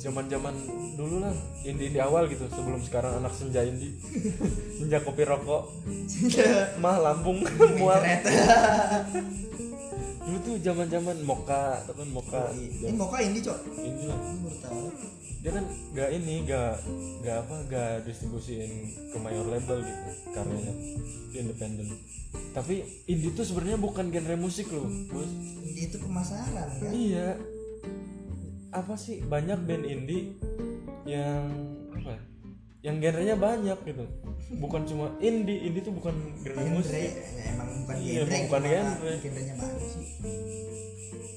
Zaman 0.00 0.24
zaman 0.32 0.54
dulu 0.96 1.20
lah 1.20 1.36
indie 1.68 1.92
indie 1.92 2.00
awal 2.00 2.24
gitu 2.24 2.48
sebelum 2.48 2.80
sekarang 2.80 3.20
anak 3.20 3.36
senja 3.36 3.60
indie. 3.60 3.92
Senja 4.80 5.04
kopi 5.04 5.28
rokok. 5.28 5.68
Mah 6.80 6.96
Lampung 6.96 7.44
mual 7.76 8.00
dulu 10.22 10.38
tuh 10.46 10.54
zaman 10.62 10.86
zaman 10.86 11.18
moka 11.26 11.82
atau 11.82 11.92
kan 11.98 12.08
moka 12.14 12.42
ini 12.54 12.94
mau 12.94 13.10
kah 13.10 13.18
indie 13.18 13.42
cok 13.42 13.58
lah. 13.58 13.74
Ini 13.82 14.04
tahu. 14.62 14.86
Dia 15.42 15.50
kan 15.58 15.64
gak 15.98 16.10
ini 16.14 16.46
gak 16.46 16.78
gak 17.26 17.36
apa 17.42 17.56
gak 17.66 17.92
distribusiin 18.06 18.94
ke 19.10 19.16
mayor 19.18 19.42
label 19.50 19.82
gitu 19.82 20.10
karyanya. 20.30 20.74
Independen. 21.34 21.86
Tapi 22.54 22.86
indie 23.10 23.34
tuh 23.34 23.42
sebenarnya 23.42 23.82
bukan 23.82 24.14
genre 24.14 24.36
musik 24.38 24.70
loh 24.70 24.86
bos. 25.10 25.26
Indie 25.66 25.90
itu 25.90 25.98
pemasaran 25.98 26.68
kan? 26.78 26.92
Iya. 26.94 27.34
Apa 28.70 28.94
sih? 28.94 29.18
Banyak 29.26 29.66
band 29.66 29.84
indie 29.90 30.38
yang 31.02 31.50
ya, 31.50 31.71
yang 32.82 32.98
genrenya 32.98 33.38
banyak 33.38 33.78
gitu. 33.86 34.04
Bukan 34.58 34.82
cuma 34.90 35.14
indie 35.22 35.70
indie 35.70 35.82
tuh 35.82 35.94
bukan 35.94 36.14
genre 36.42 36.58
genre 36.58 36.70
musik. 36.74 36.98
ya, 36.98 37.10
emang 37.54 37.68
bukan 37.86 37.94
Iya, 38.02 38.20
genre 38.26 38.38
bukan 38.50 38.62
genre. 38.66 39.12
genrenya 39.22 39.54
banyak 39.54 39.86
sih. 39.86 40.04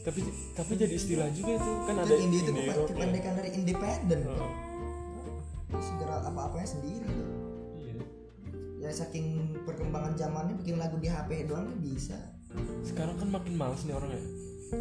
Tapi 0.01 0.19
tapi 0.57 0.71
jadi 0.73 0.93
istilah 0.97 1.29
juga 1.33 1.51
itu. 1.61 1.71
Kan 1.85 1.95
ada 2.01 2.15
indie 2.17 2.41
itu 2.41 2.49
indie 2.49 2.65
rock 2.65 2.77
ya. 2.77 2.85
kependekan 2.89 3.33
dari 3.37 3.49
independen. 3.53 4.19
Heeh, 4.25 4.51
segera 5.77 6.15
apa-apanya 6.25 6.67
sendiri. 6.67 7.09
Tuh. 7.09 7.29
iya. 7.77 7.93
ya 8.85 8.89
saking 8.89 9.53
perkembangan 9.69 10.17
zamannya 10.17 10.57
bikin 10.57 10.81
lagu 10.81 10.97
di 10.97 11.09
HP 11.09 11.45
doang 11.45 11.69
kan 11.69 11.77
bisa. 11.77 12.17
Sekarang 12.81 13.21
kan 13.21 13.29
makin 13.29 13.53
males 13.53 13.85
nih 13.85 13.93
orangnya. 13.93 14.21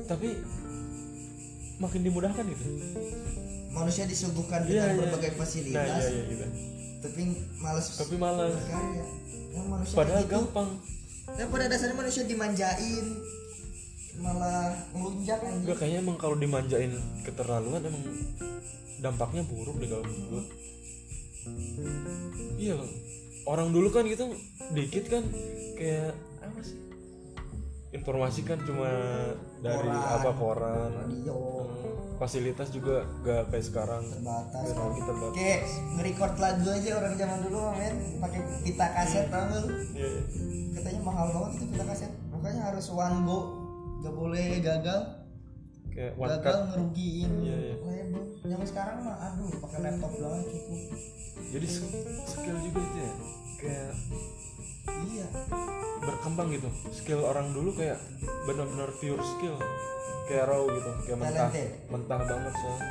Tapi 0.08 0.28
makin 1.76 2.00
dimudahkan 2.06 2.44
gitu 2.46 2.64
manusia 3.74 4.06
disuguhkan 4.06 4.62
Iya, 4.64 4.70
dengan 4.70 4.88
iya. 4.88 4.98
berbagai 5.02 5.30
nah 5.34 5.38
fasilitas 5.42 5.84
iya 5.84 6.08
iya 6.08 6.22
gitu 6.30 6.46
tapi 7.04 7.22
males 7.60 7.86
tapi 7.98 8.14
malas 8.16 8.54
berkarya 8.54 9.04
yang 9.52 9.66
manusia 9.68 9.96
padahal 9.98 10.22
gitu 10.24 10.32
gampang 10.32 10.68
dan 11.34 11.46
pada 11.50 11.64
dasarnya 11.68 11.96
manusia 11.98 12.22
dimanjain 12.24 13.06
malah 14.14 14.70
melunjak 14.94 15.42
Enggak 15.42 15.76
kayaknya 15.82 15.98
emang 16.06 16.16
kalau 16.16 16.38
dimanjain 16.38 16.94
keterlaluan 17.26 17.82
emang 17.82 18.04
dampaknya 19.02 19.42
buruk 19.44 19.76
deh 19.82 19.90
kalau 19.90 20.06
menurut. 20.06 20.46
Iya. 22.56 22.78
Orang 23.44 23.76
dulu 23.76 23.92
kan 23.92 24.08
gitu 24.08 24.32
dikit 24.72 25.10
kan 25.12 25.26
kayak 25.76 26.14
apa 26.40 26.60
sih? 26.64 26.78
Informasi 27.94 28.42
kan 28.42 28.58
cuma 28.60 28.90
dari 29.60 29.86
Koran. 29.86 30.14
apa 30.18 30.30
koran. 30.34 30.90
radio 30.98 31.38
Hmm, 31.64 31.94
fasilitas 32.16 32.68
juga 32.68 33.06
gak 33.22 33.48
kayak 33.48 33.64
sekarang. 33.64 34.02
terbatas 34.04 34.64
Teknologi 34.64 35.00
terbatas. 35.00 35.32
kayak 35.32 35.60
nge-record 35.92 36.34
lagu 36.36 36.68
aja 36.68 36.90
orang 36.96 37.14
zaman 37.14 37.38
dulu 37.40 37.58
men 37.72 37.94
pakai 38.18 38.40
pita 38.60 38.86
kaset 38.88 39.26
tau 39.28 39.42
gak 39.44 39.60
lu? 39.60 39.70
Iya, 39.94 40.10
katanya 40.74 41.00
mahal 41.02 41.26
banget 41.30 41.50
itu 41.52 41.64
pita 41.70 41.84
kaset 41.84 42.10
makanya 42.28 42.62
harus 42.66 42.86
one 42.88 43.18
go 43.22 43.38
gak 44.00 44.12
boleh 44.12 44.48
gagal 44.58 45.00
Kayak 45.86 46.12
gagal 46.18 46.42
cut. 46.42 46.66
ngerugiin 46.68 47.30
Iya, 47.40 47.56
iya. 47.62 47.74
Zaman 48.64 48.72
sekarang 48.72 48.96
mah 49.04 49.16
aduh 49.20 49.52
pakai 49.60 49.78
laptop 49.84 50.12
doang 50.16 50.40
cukup. 50.48 50.80
Jadi 51.52 51.66
sk- 51.68 51.92
skill 52.24 52.56
juga 52.64 52.80
itu 52.80 52.96
ya. 52.96 53.12
Kayak 53.60 53.92
iya. 55.04 55.26
berkembang 56.00 56.48
gitu. 56.48 56.68
Skill 56.88 57.20
orang 57.28 57.52
dulu 57.52 57.76
kayak 57.76 58.00
benar-benar 58.48 58.88
pure 58.96 59.20
skill. 59.20 59.60
Kayak 60.24 60.48
raw 60.48 60.64
gitu 60.64 60.90
kayak 61.04 61.18
mentah. 61.20 61.50
Mentah 61.92 62.20
banget 62.24 62.54
soalnya. 62.56 62.88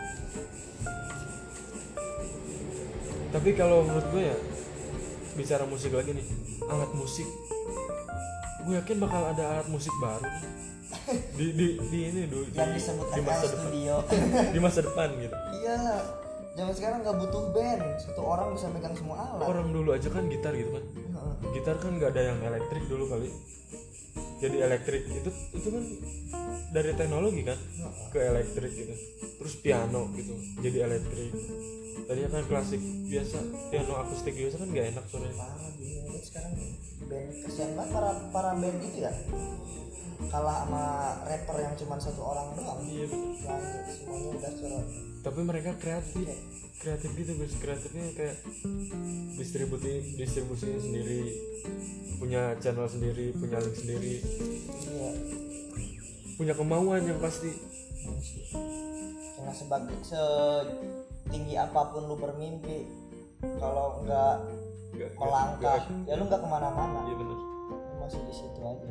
Tapi 3.34 3.50
kalau 3.58 3.82
menurut 3.82 4.08
gue 4.14 4.24
ya 4.30 4.38
bicara 5.34 5.66
musik 5.66 5.90
lagi 5.98 6.14
nih 6.14 6.28
alat 6.70 6.92
musik. 6.94 7.26
Gue 8.62 8.78
yakin 8.78 9.02
bakal 9.02 9.34
ada 9.34 9.58
alat 9.58 9.68
musik 9.74 9.94
baru 9.98 10.22
nih. 10.22 10.73
Di 11.38 11.46
di 11.54 11.68
di 11.80 12.00
ini 12.10 12.22
dulu 12.32 12.46
di, 12.48 12.58
disebut 12.58 13.08
di 13.12 13.22
masa 13.22 13.46
depan. 13.50 13.60
Studio. 13.68 13.96
Di 14.56 14.60
masa 14.60 14.80
depan 14.86 15.08
gitu. 15.20 15.36
Iya 15.36 15.78
zaman 16.54 16.74
sekarang 16.78 17.00
nggak 17.04 17.18
butuh 17.20 17.44
band. 17.52 17.84
Satu 18.00 18.22
orang 18.24 18.48
bisa 18.56 18.68
megang 18.72 18.96
semua 18.96 19.18
alat. 19.20 19.46
Orang 19.48 19.68
dulu 19.74 19.90
aja 19.92 20.08
kan 20.08 20.30
gitar 20.32 20.54
gitu 20.56 20.72
kan. 20.76 20.84
Gitar 21.52 21.76
kan 21.82 21.92
nggak 22.00 22.12
ada 22.16 22.22
yang 22.34 22.40
elektrik 22.46 22.84
dulu 22.88 23.10
kali. 23.12 23.30
Jadi 24.44 24.58
elektrik 24.60 25.04
itu 25.08 25.32
itu 25.56 25.68
kan 25.72 25.84
dari 26.76 26.92
teknologi 26.94 27.42
kan 27.48 27.60
ke 28.12 28.20
elektrik 28.20 28.72
gitu. 28.72 28.94
Terus 29.44 29.54
piano 29.60 30.08
gitu 30.16 30.34
jadi 30.64 30.88
elektrik 30.88 31.36
tadinya 32.10 32.30
kan 32.34 32.44
klasik 32.50 32.82
biasa 33.10 33.38
piano 33.70 33.94
akustik 34.00 34.34
biasa 34.36 34.56
kan 34.62 34.68
nggak 34.70 34.86
enak 34.96 35.06
suaranya. 35.08 35.36
Parah 35.38 35.72
Tapi 35.74 36.20
sekarang 36.24 36.54
band 37.04 37.30
kesian 37.46 37.72
banget 37.76 37.90
para 37.92 38.10
para 38.32 38.52
band 38.58 38.78
itu 38.82 38.98
ya. 39.04 39.12
Kalah 40.24 40.64
sama 40.64 40.84
rapper 41.28 41.58
yang 41.60 41.76
cuma 41.76 41.96
satu 42.00 42.22
orang 42.24 42.48
doang. 42.56 42.80
Iya. 42.88 43.06
Lain, 43.12 43.86
semuanya 43.92 44.30
udah 44.40 44.52
suara 44.56 44.82
tapi 45.24 45.40
mereka 45.40 45.72
kreatif 45.80 46.28
kreatif 46.84 47.10
gitu 47.16 47.32
guys 47.40 47.56
kreatifnya 47.56 48.12
kayak 48.12 48.44
distribusi 49.40 50.20
distribusinya 50.20 50.84
sendiri 50.84 51.32
punya 52.20 52.60
channel 52.60 52.88
sendiri 52.92 53.32
punya 53.32 53.58
link 53.64 53.76
sendiri. 53.76 54.20
Iya. 54.84 55.12
Punya 56.34 56.54
kemauan 56.58 57.06
yang 57.08 57.22
pasti. 57.22 57.52
Karena 59.38 59.54
sebagai 59.54 59.96
setinggi 61.24 61.56
apa 61.56 61.92
pun 61.96 62.06
lu 62.06 62.16
bermimpi 62.20 62.86
kalau 63.60 64.04
nggak 64.04 64.36
melangkah 65.18 65.80
nggak- 65.84 66.08
ya 66.08 66.14
lu 66.20 66.24
nggak 66.30 66.42
ke 66.44 66.48
mana-mana. 66.48 67.00
Iya 67.10 67.16
benar 67.18 67.40
masih 68.04 68.22
di 68.28 68.34
situ 68.36 68.60
aja. 68.62 68.88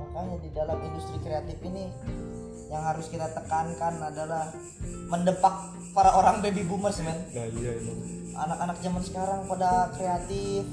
Makanya 0.00 0.36
di 0.40 0.50
dalam 0.52 0.78
industri 0.82 1.16
kreatif 1.20 1.58
ini 1.62 1.88
yang 2.72 2.82
harus 2.82 3.06
kita 3.12 3.28
tekankan 3.30 4.00
adalah 4.00 4.50
mendepak 5.12 5.54
para 5.94 6.10
orang 6.16 6.40
baby 6.42 6.64
boomers 6.66 6.98
men. 7.04 7.14
Nah 7.30 7.46
iya 7.54 7.70
emang 7.78 7.98
anak-anak 8.34 8.76
zaman 8.82 9.02
sekarang 9.04 9.40
pada 9.46 9.94
kreatif 9.94 10.66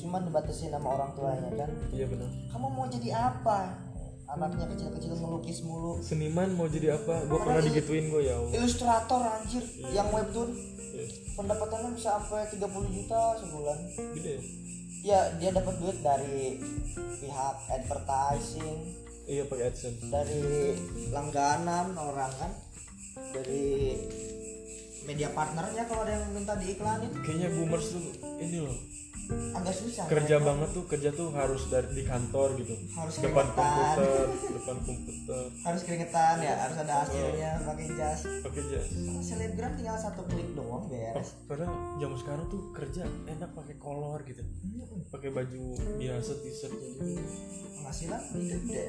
cuman 0.00 0.24
dibatasin 0.24 0.72
sama 0.72 0.96
orang 0.96 1.10
tuanya 1.12 1.50
kan? 1.60 1.70
Iya 1.92 2.06
benar 2.08 2.28
kamu 2.48 2.66
mau 2.72 2.86
jadi 2.88 3.08
apa 3.12 3.89
anaknya 4.30 4.66
kecil-kecil 4.70 5.14
melukis 5.18 5.58
mulu. 5.66 5.98
Seniman 6.02 6.54
mau 6.54 6.70
jadi 6.70 6.94
apa? 6.94 7.26
Gue 7.26 7.38
pernah 7.42 7.62
digituin 7.62 8.06
gue 8.10 8.22
ya 8.30 8.38
Allah. 8.38 8.52
Ilustrator 8.54 9.22
anjir 9.26 9.64
yang 9.90 10.08
webtoon. 10.10 10.50
Iya. 10.90 11.06
pendapatannya 11.38 11.94
bisa 11.94 12.18
sampai 12.18 12.50
30 12.50 12.66
juta 12.98 13.20
sebulan. 13.38 13.78
Gede 14.18 14.32
ya? 14.34 14.42
Ya 15.00 15.20
dia 15.38 15.50
dapat 15.54 15.74
duit 15.78 15.98
dari 16.02 16.58
pihak 17.22 17.56
advertising. 17.70 18.90
Iya 19.30 19.46
pakai 19.46 19.70
adsense. 19.70 20.02
Dari 20.10 20.42
langganan 21.14 21.94
orang 21.94 22.32
kan? 22.36 22.52
Dari 23.32 23.96
media 25.06 25.30
partnernya 25.30 25.86
kalau 25.86 26.02
ada 26.02 26.12
yang 26.18 26.26
minta 26.34 26.58
diiklanin. 26.58 27.10
Kayaknya 27.22 27.48
boomers 27.54 27.86
tuh 27.94 28.02
ini 28.42 28.58
loh 28.60 28.78
agak 29.54 29.74
susah. 29.74 30.04
Kerja 30.08 30.36
mereka. 30.38 30.48
banget 30.48 30.68
tuh 30.74 30.84
kerja 30.88 31.10
tuh 31.14 31.28
harus 31.34 31.62
dari 31.70 31.88
di 31.94 32.02
kantor 32.06 32.48
gitu. 32.58 32.74
Harus 32.96 33.14
depan 33.20 33.46
keringetan. 33.52 33.96
komputer 33.96 34.26
depan 34.50 34.76
komputer. 34.82 35.44
Harus 35.66 35.80
keringetan 35.86 36.36
ya. 36.42 36.54
Harus 36.66 36.76
ada 36.82 36.94
hasilnya 37.04 37.50
pakai 37.66 37.86
jas. 37.94 38.20
Pakai 38.44 38.62
jas. 38.70 38.86
Selebgram 39.22 39.72
tinggal 39.78 39.98
satu 39.98 40.22
klik 40.26 40.48
doang 40.54 40.84
beres. 40.90 41.38
Padahal 41.46 41.74
zaman 41.98 42.18
sekarang 42.18 42.44
tuh 42.50 42.60
kerja 42.74 43.02
enak 43.28 43.50
pakai 43.54 43.74
kolor 43.78 44.20
gitu. 44.26 44.42
Pakai 45.10 45.30
baju 45.30 45.62
biasa 45.98 46.32
t-shirt 46.42 46.72
gitu. 46.74 46.98
Penghasilan 47.80 48.22
gede. 48.34 48.86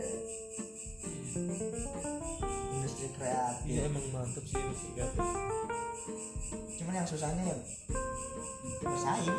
Industri 2.71 3.07
kreatif. 3.15 3.67
Iya 3.69 3.81
emang 3.87 4.05
mantep 4.13 4.43
sih 4.45 4.57
sih 4.57 4.89
kreatif. 4.97 5.25
cuman 6.81 6.97
yang 6.97 7.07
susahnya 7.07 7.43
ya 7.45 7.57
bersaing 8.81 9.37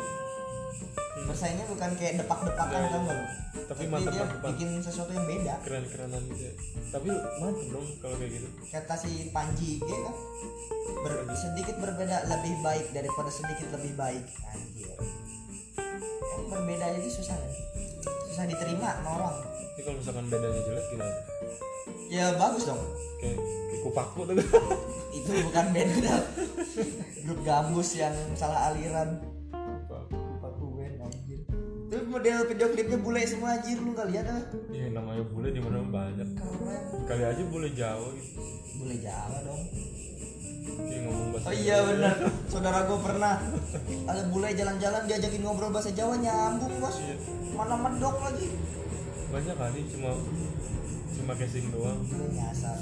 bersaingnya 1.23 1.65
bukan 1.71 1.89
kayak 1.95 2.19
depak-depakan 2.19 2.81
kan 2.83 3.01
iya. 3.01 3.13
lu? 3.15 3.25
Tapi 3.69 3.81
dia 3.85 3.91
mantep-mantepan 3.93 4.49
bikin 4.53 4.69
sesuatu 4.83 5.11
yang 5.15 5.25
beda. 5.25 5.55
Keren-kerenan 5.63 6.21
gitu 6.29 6.41
ya. 6.43 6.53
tapi 6.91 7.09
mantep 7.39 7.67
dong 7.71 7.87
kalau 8.03 8.15
kayak 8.19 8.31
gitu. 8.37 8.47
Kata 8.69 8.93
si 8.99 9.11
Panji 9.31 9.79
G 9.79 9.89
kan? 9.89 10.15
Ber- 11.03 11.27
sedikit 11.33 11.75
berbeda 11.79 12.27
lebih 12.27 12.53
baik 12.59 12.85
daripada 12.91 13.29
sedikit 13.31 13.67
lebih 13.71 13.93
baik. 13.95 14.25
Anjir. 14.51 14.97
Yang 16.19 16.45
berbeda 16.51 16.83
aja 16.91 17.09
susah 17.09 17.35
kan? 17.39 17.51
Susah 18.27 18.45
diterima 18.49 18.89
sama 18.99 19.11
orang 19.21 19.53
tapi 19.73 19.89
kalau 19.89 19.97
misalkan 20.05 20.25
bedanya 20.29 20.61
jelek 20.69 20.85
gimana? 20.93 21.15
Ya 22.13 22.25
bagus 22.37 22.69
dong. 22.69 22.77
Kayak, 23.17 23.41
kayak 23.41 23.81
kupaku 23.81 24.19
tuh. 24.29 24.35
Itu 25.17 25.31
bukan 25.49 25.65
beda. 25.73 26.15
Grup 27.25 27.39
gabus 27.41 27.89
yang 27.97 28.13
salah 28.37 28.69
aliran 28.69 29.17
model 32.13 32.45
video 32.45 32.67
klipnya 32.69 32.97
bule 33.01 33.21
semua 33.25 33.57
anjir 33.57 33.81
lu 33.81 33.97
gak 33.97 34.07
lihat 34.13 34.25
ah 34.29 34.41
ya 34.69 34.85
namanya 34.93 35.23
bule 35.25 35.49
di 35.49 35.57
mana 35.57 35.81
banyak. 35.81 36.29
Keren. 36.37 36.83
Kali 37.09 37.23
aja 37.25 37.43
bule 37.49 37.69
jawa 37.73 38.07
gitu. 38.13 38.41
Bule 38.77 38.95
Jawa 39.01 39.37
dong. 39.41 39.63
Kayak 40.63 41.01
ngomong 41.09 41.27
bahasa 41.33 41.45
oh 41.49 41.55
iya 41.57 41.77
benar. 41.81 42.15
Saudara 42.47 42.79
gue 42.85 42.99
pernah 43.01 43.35
ada 44.05 44.21
bule 44.29 44.49
jalan-jalan 44.53 45.01
diajakin 45.09 45.41
ngobrol 45.41 45.73
bahasa 45.73 45.89
Jawa 45.89 46.15
nyambung 46.21 46.77
bos. 46.77 46.97
Iya. 47.01 47.15
mana 47.57 47.75
medok 47.81 48.17
lagi. 48.21 48.47
Banyak 49.33 49.55
kali 49.57 49.79
cuma 49.89 50.11
cuma 51.17 51.33
casing 51.33 51.67
doang. 51.73 51.99
Nyasar 52.33 52.79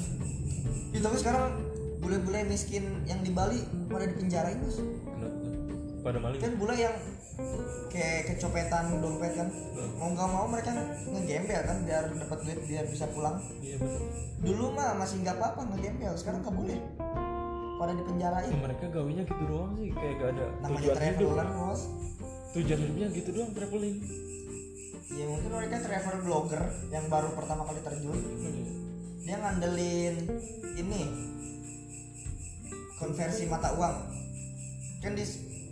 ya, 0.91 0.99
tapi 0.99 1.15
sekarang 1.17 1.55
bule-bule 2.03 2.43
miskin 2.51 2.83
yang 3.07 3.23
di 3.23 3.31
Bali 3.31 3.63
pada 3.87 4.05
dipenjarain 4.11 4.59
bos? 4.59 4.77
Pada 6.01 6.17
maling. 6.17 6.41
Kan 6.41 6.53
bule 6.57 6.75
yang 6.75 6.95
kayak 7.93 8.33
kecopetan 8.33 8.99
dompet 8.99 9.33
kan. 9.37 9.47
Mau 10.01 10.09
nggak 10.11 10.29
mau 10.29 10.45
mereka 10.49 10.73
ngegembel 11.07 11.61
kan 11.63 11.77
biar 11.85 12.03
dapat 12.11 12.39
duit 12.45 12.59
biar 12.65 12.85
bisa 12.89 13.05
pulang. 13.13 13.37
Iya 13.61 13.77
benar 13.77 14.31
dulu 14.41 14.73
mah 14.73 14.97
masih 14.97 15.21
nggak 15.21 15.37
apa-apa 15.37 15.61
ngegembel 15.69 16.13
sekarang 16.17 16.41
nggak 16.41 16.55
boleh. 16.57 16.79
Pada 17.77 17.93
dipenjarain. 17.97 18.49
Ya, 18.53 18.59
mereka 18.61 18.85
gawinya 18.93 19.23
gitu 19.25 19.43
doang 19.49 19.73
sih 19.73 19.89
kayak 19.89 20.13
gak 20.21 20.29
ada 20.37 20.45
namanya 20.61 20.69
tujuan 20.69 20.97
hidup. 21.01 21.17
traveler 21.17 21.47
bos. 21.49 21.81
Tujuan 22.53 22.79
hidupnya 22.85 23.07
gitu 23.09 23.29
doang 23.33 23.51
traveling. 23.57 23.95
Ya 25.11 25.25
mungkin 25.25 25.49
mereka 25.49 25.75
travel 25.81 26.15
blogger 26.21 26.61
yang 26.93 27.05
baru 27.09 27.29
pertama 27.33 27.65
kali 27.65 27.81
terjun. 27.81 28.17
Dia 29.25 29.37
ngandelin 29.41 30.15
ini 30.77 31.01
konversi 33.01 33.49
mata 33.49 33.73
uang. 33.73 33.97
Kan 35.01 35.17
di 35.17 35.25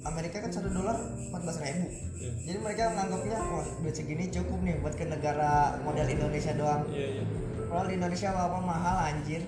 Amerika 0.10 0.38
kan 0.42 0.52
satu 0.52 0.70
dolar 0.74 0.98
14.000 1.32 1.66
ribu. 1.70 1.88
Iya. 2.20 2.32
jadi 2.52 2.58
mereka 2.60 2.82
menganggapnya 2.92 3.40
wah 3.40 3.68
duit 3.80 3.96
segini 3.96 4.28
cukup 4.28 4.60
nih 4.60 4.76
buat 4.84 4.96
ke 4.98 5.06
negara 5.08 5.80
model 5.88 6.08
Indonesia 6.10 6.52
doang. 6.58 6.84
Iya 6.92 7.08
iya. 7.20 7.24
Kalau 7.70 7.86
di 7.86 7.94
Indonesia 7.96 8.28
apa, 8.34 8.44
-apa 8.50 8.60
mahal 8.66 8.98
anjir. 9.14 9.42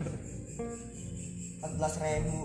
14.000 1.62 2.26
ribu. 2.26 2.42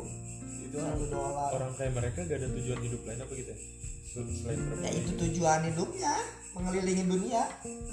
Itu 0.66 0.76
satu 0.82 1.06
dolar. 1.08 1.50
orang 1.54 1.72
kayak 1.78 1.92
mereka 1.94 2.18
gak 2.26 2.38
ada 2.42 2.48
tujuan 2.50 2.80
hidup 2.82 3.00
lain 3.06 3.18
apa 3.22 3.32
gitu 3.38 3.50
ya? 3.54 3.58
Sel- 4.06 4.34
selain 4.34 4.58
ya 4.82 4.90
itu 4.96 5.10
tujuan 5.14 5.60
hidupnya 5.68 6.14
mengelilingi 6.58 7.04
dunia. 7.06 7.42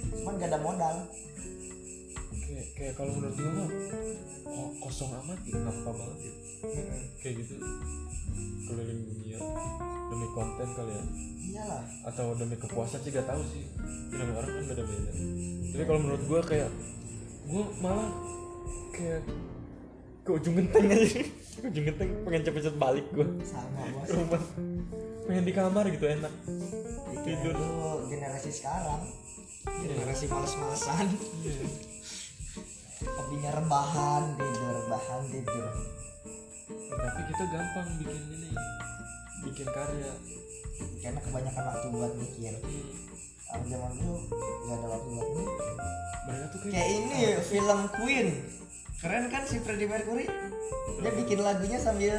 Cuman 0.09 0.33
gak 0.41 0.49
ada 0.49 0.59
modal 0.63 0.95
kayak 2.53 2.69
kayak 2.77 2.93
kalau 2.93 3.11
menurut 3.17 3.35
gue 3.35 3.51
mah 3.51 3.69
oh, 4.53 4.69
kosong 4.85 5.11
amat 5.11 5.39
gitu 5.43 5.57
hampa 5.57 5.91
banget 5.91 6.17
gitu. 6.21 6.39
Kayak 7.19 7.35
gitu. 7.41 7.53
Keliling 8.69 9.01
dunia 9.09 9.39
demi 10.13 10.27
konten 10.37 10.67
kali 10.77 10.93
ya. 10.93 11.03
Iyalah. 11.43 11.83
Atau 12.07 12.37
demi 12.37 12.55
kepuasan 12.55 13.01
sih 13.01 13.11
gak 13.11 13.25
tahu 13.25 13.41
sih. 13.49 13.65
Namanya 14.13 14.45
orang 14.45 14.51
kan 14.53 14.65
beda 14.69 14.83
beda 14.85 15.11
tapi 15.73 15.89
kalau 15.89 15.99
menurut 16.05 16.23
gue 16.29 16.41
kayak 16.53 16.69
gue 17.49 17.63
malah 17.81 18.09
kayak 18.93 19.25
ke 20.21 20.29
ujung 20.37 20.53
genteng 20.53 20.85
aja. 20.93 21.21
Ke 21.57 21.65
ujung 21.65 21.85
genteng 21.89 22.09
pengen 22.21 22.41
cepet-cepet 22.45 22.77
balik 22.77 23.05
gue 23.09 23.25
sama 23.41 23.81
bos 23.89 24.09
rumah. 24.13 24.43
Pengen 25.25 25.43
di 25.49 25.53
kamar 25.53 25.89
gitu 25.89 26.05
enak. 26.05 26.33
Tidur. 27.25 27.57
itu 27.57 27.67
generasi 28.13 28.49
sekarang. 28.53 29.01
Generasi 29.65 30.29
males-malesan. 30.29 31.05
Iya. 31.41 31.65
Hobinya 33.07 33.51
rebahan 33.55 34.23
tidur 34.39 34.73
rebahan 34.83 35.21
tidur. 35.29 35.65
Tapi 36.93 37.21
kita 37.33 37.43
gampang 37.49 37.87
bikin 37.99 38.21
ini 38.31 38.49
bikin 39.49 39.67
karya. 39.71 40.11
Karena 41.03 41.19
kebanyakan 41.19 41.63
waktu 41.67 41.87
buat 41.91 42.13
mikir. 42.15 42.53
Hmm. 42.59 42.85
orang 43.53 43.65
zaman 43.69 43.91
dulu 44.01 44.17
gak 44.65 44.75
ada 44.81 44.87
waktu 44.89 45.09
buat 45.13 45.29
mikir. 45.35 45.73
Mereka 46.23 46.45
tuh 46.47 46.59
kayak 46.63 46.73
kayak 46.73 46.89
ini 46.89 47.19
film 47.43 47.79
Queen. 47.99 48.27
Keren 49.03 49.25
kan 49.27 49.43
si 49.43 49.59
Freddie 49.59 49.89
Mercury? 49.91 50.25
Dia 51.03 51.11
bikin 51.11 51.43
lagunya 51.43 51.75
sambil 51.75 52.15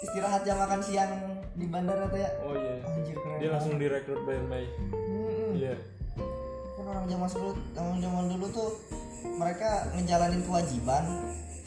istirahat 0.00 0.40
jam 0.48 0.56
makan 0.56 0.80
siang 0.80 1.12
di 1.58 1.66
bandara 1.68 2.08
tuh 2.08 2.16
ya. 2.16 2.30
Oh 2.46 2.54
iya. 2.56 2.80
Anjir 2.86 3.16
keren 3.20 3.38
dia 3.42 3.50
langsung 3.52 3.76
banget. 3.76 3.84
direkrut 3.92 4.20
by 4.24 4.38
May. 4.48 4.64
Mm-mm. 4.88 5.50
iya. 5.58 5.74
Kan 6.78 6.84
orang 6.86 7.04
zaman 7.10 7.28
dulu 7.28 7.52
zaman 7.76 7.96
zaman 8.00 8.24
dulu 8.32 8.46
tuh 8.48 8.70
mereka 9.24 9.90
ngejalanin 9.94 10.42
kewajiban 10.46 11.04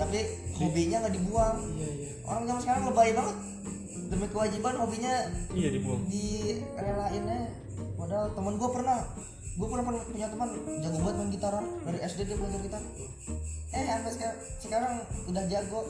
tapi 0.01 0.17
hobinya 0.57 0.97
nggak 1.05 1.13
dibuang. 1.13 1.57
Iya 1.77 1.89
iya. 1.93 2.11
Orang 2.25 2.43
zaman 2.49 2.61
sekarang 2.65 2.83
lebay 2.89 3.11
banget. 3.13 3.37
Demi 4.09 4.27
kewajiban 4.27 4.75
hobinya 4.81 5.13
iya 5.53 5.69
dibuang. 5.69 6.01
direlainnya. 6.09 7.53
Padahal 7.95 8.33
temen 8.33 8.53
gue 8.57 8.69
pernah 8.73 8.97
gue 9.51 9.67
pernah 9.67 9.83
punya 10.09 10.27
teman 10.31 10.49
jago 10.81 10.97
banget 11.05 11.15
main 11.21 11.29
gitar. 11.29 11.53
Dari 11.85 11.99
SD 12.01 12.19
dia 12.25 12.37
belajar 12.39 12.59
gitar. 12.65 12.81
Eh 13.71 13.83
sampai 13.87 14.11
sekarang, 14.11 14.37
sekarang 14.57 14.93
udah 15.29 15.43
jago. 15.45 15.81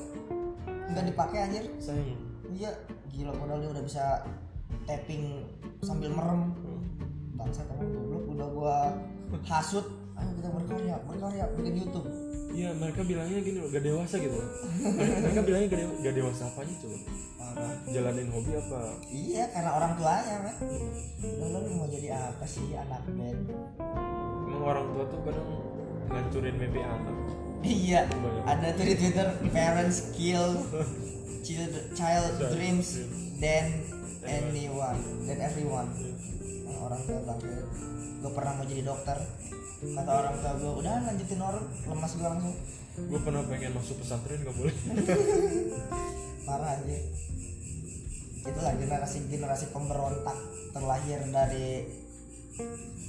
Nggak 0.91 1.05
dipakai 1.07 1.37
anjir. 1.47 1.63
Sayang. 1.79 2.19
Iya 2.51 2.71
gila 3.15 3.31
padahal 3.31 3.63
dia 3.63 3.71
udah 3.71 3.83
bisa 3.87 4.03
tapping 4.83 5.47
sambil 5.79 6.11
merem. 6.11 6.51
Bangsa 7.39 7.63
teman 7.63 7.87
goblok. 7.95 8.23
Udah 8.27 8.47
gua 8.51 8.77
hasut 9.47 10.00
ayo 10.21 10.31
kita 10.37 10.49
berkarya 10.49 10.95
berkarya 11.03 11.43
bikin 11.55 11.75
YouTube. 11.77 12.07
Iya 12.51 12.69
mereka 12.75 13.01
bilangnya 13.01 13.39
gini 13.39 13.57
gak 13.63 13.79
dewasa 13.81 14.15
gitu. 14.19 14.35
Mereka 15.23 15.39
bilangnya 15.41 15.67
gak, 15.67 15.79
dewa- 15.79 15.97
gak 16.03 16.13
dewasa 16.13 16.43
apanya 16.45 16.75
coba? 16.77 16.97
Parah. 17.39 17.73
jalanin 17.87 18.27
hobi 18.29 18.51
apa? 18.53 18.79
Iya 19.07 19.43
karena 19.49 19.71
orang 19.71 19.91
tuanya 19.95 20.35
kan 20.41 20.55
udah 21.21 21.47
lu 21.57 21.69
mau 21.73 21.87
jadi 21.87 22.09
apa 22.11 22.43
sih 22.43 22.67
anak 22.73 23.03
band? 23.07 23.47
Emang 24.45 24.63
orang 24.67 24.85
tua 24.89 25.03
tuh 25.07 25.19
kadang 25.23 25.49
ngancurin 26.07 26.55
mimpi 26.57 26.79
anak. 26.79 27.15
Iya 27.61 28.01
Banyak. 28.09 28.43
ada 28.43 28.67
tuh 28.73 28.83
di 28.83 28.95
Twitter 28.95 29.27
parents 29.47 29.97
kill 30.11 30.47
child, 31.41 31.71
child 31.93 32.27
dreams 32.51 32.99
than 33.37 33.65
anyone. 34.23 34.99
than 35.23 35.39
everyone. 35.39 35.87
Nah, 36.67 36.77
orang 36.83 36.99
tua 37.05 37.19
bangke 37.23 37.47
gue 38.21 38.31
pernah 38.31 38.53
mau 38.53 38.65
jadi 38.65 38.83
dokter 38.83 39.17
kata 39.81 40.11
orang 40.13 40.35
tua 40.37 40.53
gue 40.61 40.71
udah 40.85 40.93
lanjutin 41.09 41.41
orang 41.41 41.65
lemas 41.89 42.11
gue 42.13 42.27
langsung. 42.27 42.55
Gue 42.91 43.19
pernah 43.23 43.43
pengen 43.47 43.71
masuk 43.73 43.97
pesantren 44.03 44.43
gak 44.45 44.53
boleh. 44.53 44.75
Parah 46.47 46.75
aja 46.77 46.97
itulah 48.41 48.73
generasi 48.73 49.17
generasi 49.29 49.65
pemberontak 49.69 50.37
terlahir 50.73 51.21
dari 51.29 51.85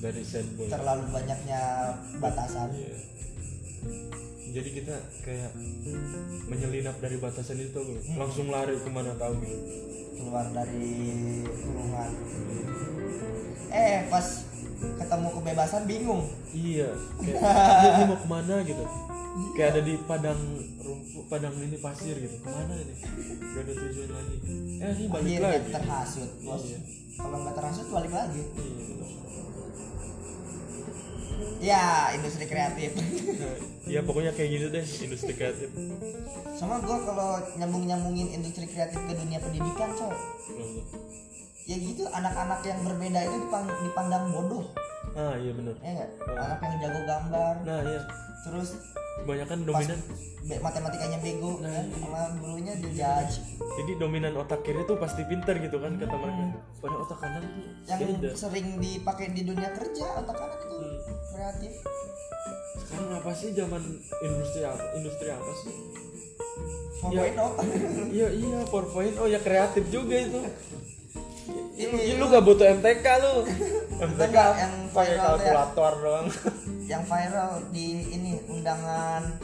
dari 0.05 0.23
boy. 0.59 0.69
terlalu 0.69 1.05
banyaknya 1.09 1.61
batasan. 2.21 2.69
Iya. 2.77 2.97
jadi 4.53 4.69
kita 4.69 4.95
kayak 5.25 5.51
menyelinap 6.53 7.01
dari 7.01 7.17
batasan 7.17 7.65
itu 7.65 7.73
tuh 7.73 7.97
langsung 8.21 8.53
lari 8.53 8.77
ke 8.77 8.91
mana 8.93 9.17
tahu 9.17 9.41
gitu 9.41 9.57
keluar 10.21 10.47
dari 10.53 10.93
kurungan 11.49 12.11
eh 13.73 14.05
pas 14.13 14.27
ketemu 14.99 15.29
kebebasan 15.33 15.83
bingung. 15.85 16.23
Iya 16.51 16.91
kayak 17.19 17.39
ini, 17.99 18.03
mau 18.07 18.19
ke 18.19 18.29
mana? 18.29 18.55
gitu. 18.63 18.85
Kayak 19.57 19.69
ada 19.73 19.81
di 19.81 19.95
padang 20.05 20.41
rumput 20.79 21.25
padang 21.27 21.55
ini 21.57 21.79
pasir 21.79 22.15
gitu. 22.15 22.37
Ke 22.39 22.49
mana 22.49 22.75
ini? 22.77 22.95
Gak 23.41 23.63
ada 23.65 23.73
tujuan 23.73 24.11
lagi. 24.11 24.37
Eh 24.77 24.91
ini 24.93 25.05
balik 25.09 25.25
akhirnya 25.25 25.49
lagi. 25.49 25.71
terhasut. 25.73 26.31
Bos 26.43 26.63
Iya. 26.63 26.79
kalau 27.17 27.37
nggak 27.41 27.55
terhasut 27.55 27.87
balik 27.89 28.13
lagi. 28.13 28.43
Iya, 31.63 31.79
ya 31.79 31.83
industri 32.19 32.45
kreatif. 32.45 32.91
Nah, 32.95 33.55
ya 33.87 34.01
pokoknya 34.03 34.35
kayak 34.35 34.51
gitu 34.51 34.67
deh 34.69 34.85
industri 35.07 35.33
kreatif. 35.33 35.71
Sama 36.53 36.79
gue 36.79 36.97
kalau 37.03 37.39
nyambung 37.57 37.87
nyambungin 37.87 38.29
industri 38.33 38.67
kreatif 38.67 38.99
ke 38.99 39.13
dunia 39.15 39.39
pendidikan 39.39 39.91
coy 39.95 40.15
ya 41.63 41.77
gitu 41.77 42.03
anak-anak 42.05 42.61
yang 42.63 42.81
berbeda 42.83 43.21
itu 43.23 43.37
dipang- 43.41 43.77
dipandang 43.81 44.25
bodoh. 44.31 44.65
Ah 45.13 45.35
iya 45.35 45.51
bener. 45.51 45.75
Ya 45.79 45.91
nggak? 45.95 46.11
Anak 46.27 46.59
yang 46.61 46.75
jago 46.81 47.01
gambar 47.05 47.55
nah 47.63 47.81
iya. 47.83 48.01
terus 48.43 48.69
kebanyakan 49.15 49.59
dominan. 49.63 49.99
be- 50.43 50.59
matematikanya 50.59 51.19
bego 51.19 51.61
Nah, 51.61 51.71
kan? 51.71 51.85
iya. 51.85 51.95
sama 51.95 52.21
gurunya 52.37 52.75
dijudge 52.75 53.37
jadi 53.73 53.93
dominan 53.95 54.35
otak 54.35 54.61
kiri 54.63 54.83
tuh 54.83 54.97
pasti 54.97 55.23
pinter 55.23 55.55
gitu 55.57 55.79
kan 55.79 55.95
kata 55.95 56.11
mereka. 56.13 56.45
Pada 56.77 56.97
otak 56.99 57.19
kanan 57.21 57.43
tuh 57.45 57.63
yang 57.85 57.99
beda 58.03 58.29
sering 58.35 58.67
dipakai 58.77 59.27
di 59.31 59.43
dunia 59.45 59.71
kerja 59.71 60.07
otak 60.17 60.35
kanan 60.35 60.59
itu 60.59 60.75
Hmm. 60.75 60.99
kreatif. 61.31 61.73
Sekarang 62.75 63.11
apa 63.15 63.31
sih 63.33 63.49
zaman 63.53 63.83
industri 64.21 64.61
apa 64.65 64.83
industri 64.93 65.29
apa 65.29 65.53
sih? 65.57 65.75
4.0 67.03 67.35
iya 68.13 68.29
iya 68.31 68.59
PowerPoint 68.65 69.15
oh 69.17 69.27
ya 69.27 69.39
kreatif 69.39 69.85
juga 69.89 70.17
itu 70.17 70.39
Ini, 71.73 71.97
Ih, 72.13 72.15
lu 72.21 72.29
gak 72.29 72.45
butuh 72.45 72.69
MTK 72.69 73.07
lu. 73.25 73.35
MTK 73.97 74.37
yang 74.37 74.75
pakai 74.93 75.17
ya. 75.17 75.25
kalkulator 75.25 75.93
doang. 76.05 76.27
Yang 76.85 77.03
viral 77.09 77.51
di 77.73 77.87
ini 78.13 78.31
undangan 78.45 79.41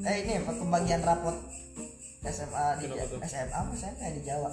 eh 0.00 0.16
ini 0.24 0.40
apa 0.40 0.52
pembagian 0.56 1.04
rapot 1.04 1.36
SMA 2.24 2.66
di? 2.80 2.84
SMA 3.24 3.56
apa 3.56 3.72
SMA 3.72 4.06
di 4.12 4.20
Jawa. 4.20 4.52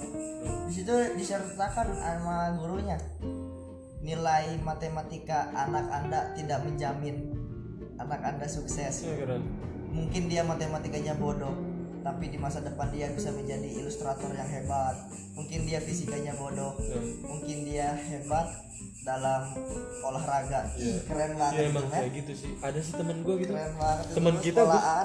Di 0.68 0.72
situ 0.72 0.94
disertakan 1.20 1.92
sama 2.00 2.56
gurunya. 2.56 2.96
Nilai 4.00 4.56
matematika 4.64 5.52
anak 5.52 5.84
anda 5.92 6.32
tidak 6.32 6.64
menjamin 6.64 7.36
anak 8.00 8.24
anda 8.24 8.46
sukses. 8.48 9.04
Iya, 9.04 9.36
mungkin 9.92 10.32
dia 10.32 10.44
matematikanya 10.44 11.12
bodoh 11.16 11.52
tapi 12.08 12.32
di 12.32 12.40
masa 12.40 12.64
depan 12.64 12.88
dia 12.88 13.12
bisa 13.12 13.28
menjadi 13.28 13.68
ilustrator 13.68 14.32
yang 14.32 14.48
hebat. 14.48 14.96
Mungkin 15.36 15.68
dia 15.68 15.76
fisikanya 15.84 16.32
bodoh. 16.40 16.72
Ya. 16.80 16.96
mungkin 17.28 17.68
dia 17.68 17.92
hebat 17.92 18.48
dalam 19.04 19.52
olahraga. 20.00 20.72
Ih, 20.80 21.04
keren 21.04 21.36
Iya 21.36 21.40
banget 21.40 21.68
emang 21.68 21.84
itu, 21.84 21.92
men. 21.92 22.00
kayak 22.00 22.12
gitu 22.24 22.32
sih. 22.32 22.52
Ada 22.64 22.80
sih 22.80 22.94
temen 22.96 23.20
gue 23.20 23.34
gitu. 23.44 23.52
Keren 23.52 23.72
banget 23.76 24.04
temen 24.16 24.34
men. 24.34 24.44
kita 24.44 24.62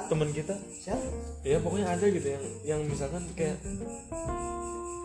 temen 0.08 0.30
kita. 0.32 0.56
Siapa? 0.80 1.08
ya 1.44 1.58
pokoknya 1.60 1.88
ada 1.92 2.06
gitu 2.08 2.28
yang 2.32 2.44
yang 2.64 2.80
misalkan 2.88 3.24
kayak 3.36 3.60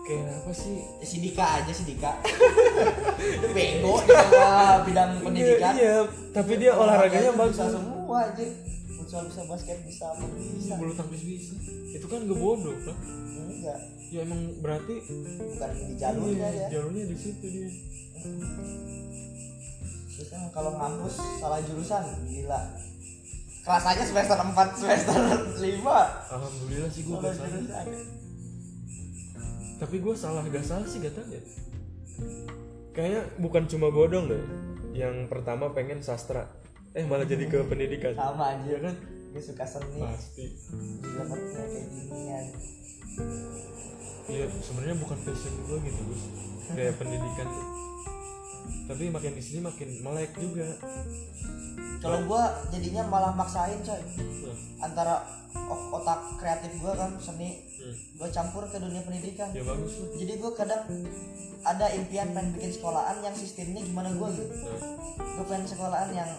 kayak 0.06 0.24
apa 0.38 0.52
sih? 0.54 0.78
Ya, 1.02 1.04
si 1.04 1.16
Dika 1.18 1.46
aja 1.58 1.72
si 1.74 1.82
Dika. 1.82 2.12
Itu 3.18 3.48
bego 3.58 3.98
dia 4.06 4.86
bidang 4.86 5.10
pendidikan. 5.26 5.74
iya, 5.74 5.82
iya 5.82 5.94
tapi 6.30 6.52
dia 6.62 6.72
olahraganya 6.78 7.34
Olahraga 7.34 7.50
bagus. 7.50 7.74
semua 7.74 8.18
aja 8.22 8.44
futsal 9.08 9.24
bisa 9.24 9.40
basket 9.48 9.80
bisa 9.88 10.04
apa 10.12 10.20
bisa? 10.36 10.76
Bulu 10.76 10.92
tangkis 10.92 11.24
bisa. 11.24 11.56
Itu 11.96 12.04
kan 12.12 12.28
gak 12.28 12.36
bodoh 12.36 12.76
kan 12.84 12.92
enggak. 13.48 13.80
Ya 14.12 14.20
emang 14.20 14.52
berarti 14.60 15.00
bukan 15.40 15.70
di 15.88 15.94
jalurnya 15.96 16.48
iya, 16.52 16.68
ya. 16.68 16.76
jalurnya 16.76 17.08
di 17.08 17.16
situ 17.16 17.46
dia. 17.48 17.72
Terus 20.12 20.28
kan 20.28 20.52
kalau 20.52 20.76
ngampus 20.76 21.16
salah 21.40 21.56
jurusan 21.64 22.04
gila. 22.28 22.60
Rasanya 23.64 24.04
semester 24.04 24.36
4 24.36 24.76
semester 24.76 25.16
5 25.56 25.64
alhamdulillah 26.36 26.90
sih 26.92 27.02
gue 27.04 27.16
salah 27.16 27.32
gak 27.32 27.48
salah. 27.48 27.84
tapi 29.80 29.96
gue 30.00 30.14
salah 30.16 30.40
gak 30.44 30.64
salah 30.68 30.84
sih 30.84 31.00
gak 31.00 31.16
tahu 31.16 31.32
ya. 31.32 31.40
Kayaknya 32.92 33.22
bukan 33.40 33.64
cuma 33.72 33.88
gue 33.88 34.06
dong 34.12 34.28
deh 34.28 34.44
yang 34.92 35.32
pertama 35.32 35.72
pengen 35.72 36.04
sastra 36.04 36.48
eh 36.98 37.04
malah 37.06 37.26
jadi 37.30 37.46
ke 37.46 37.58
pendidikan. 37.70 38.12
Sama 38.18 38.58
aja 38.58 38.74
kan 38.82 38.94
gue 39.28 39.42
suka 39.42 39.62
seni. 39.62 40.02
Pasti. 40.02 40.44
Dapatnya 41.06 41.62
kayak 41.62 41.86
ginian 41.94 42.46
ya 44.28 44.44
sebenarnya 44.60 44.96
bukan 45.00 45.18
passion 45.24 45.54
gue 45.64 45.78
gitu 45.88 46.00
Gus. 46.10 46.22
Kayak 46.74 46.94
pendidikan. 47.00 47.46
tuh 47.48 47.66
tapi 48.88 49.12
makin 49.12 49.36
di 49.36 49.42
sini 49.44 49.60
makin 49.60 49.88
melek 50.00 50.32
juga. 50.40 50.64
Kalau 52.00 52.24
gua 52.24 52.64
jadinya 52.72 53.04
malah 53.04 53.36
maksain 53.36 53.84
coy. 53.84 54.00
Nah, 54.00 54.56
antara 54.88 55.28
otak 55.92 56.40
kreatif 56.40 56.72
gua 56.80 56.96
kan 56.96 57.12
seni 57.20 57.68
hmm. 57.68 58.16
gua 58.16 58.32
campur 58.32 58.64
ke 58.72 58.80
dunia 58.80 59.04
pendidikan. 59.04 59.52
Ya 59.52 59.60
bagus 59.60 59.92
jadi 60.16 60.40
gua 60.40 60.56
kadang 60.56 60.88
ada 61.68 61.86
impian 61.92 62.32
pengen 62.32 62.56
bikin 62.56 62.72
sekolahan 62.72 63.20
yang 63.20 63.36
sistemnya 63.36 63.84
gimana 63.84 64.08
gua 64.16 64.32
gitu. 64.32 64.56
Nah, 64.56 64.80
gue 65.18 65.44
pengen 65.46 65.66
sekolahan 65.68 66.10
yang 66.14 66.30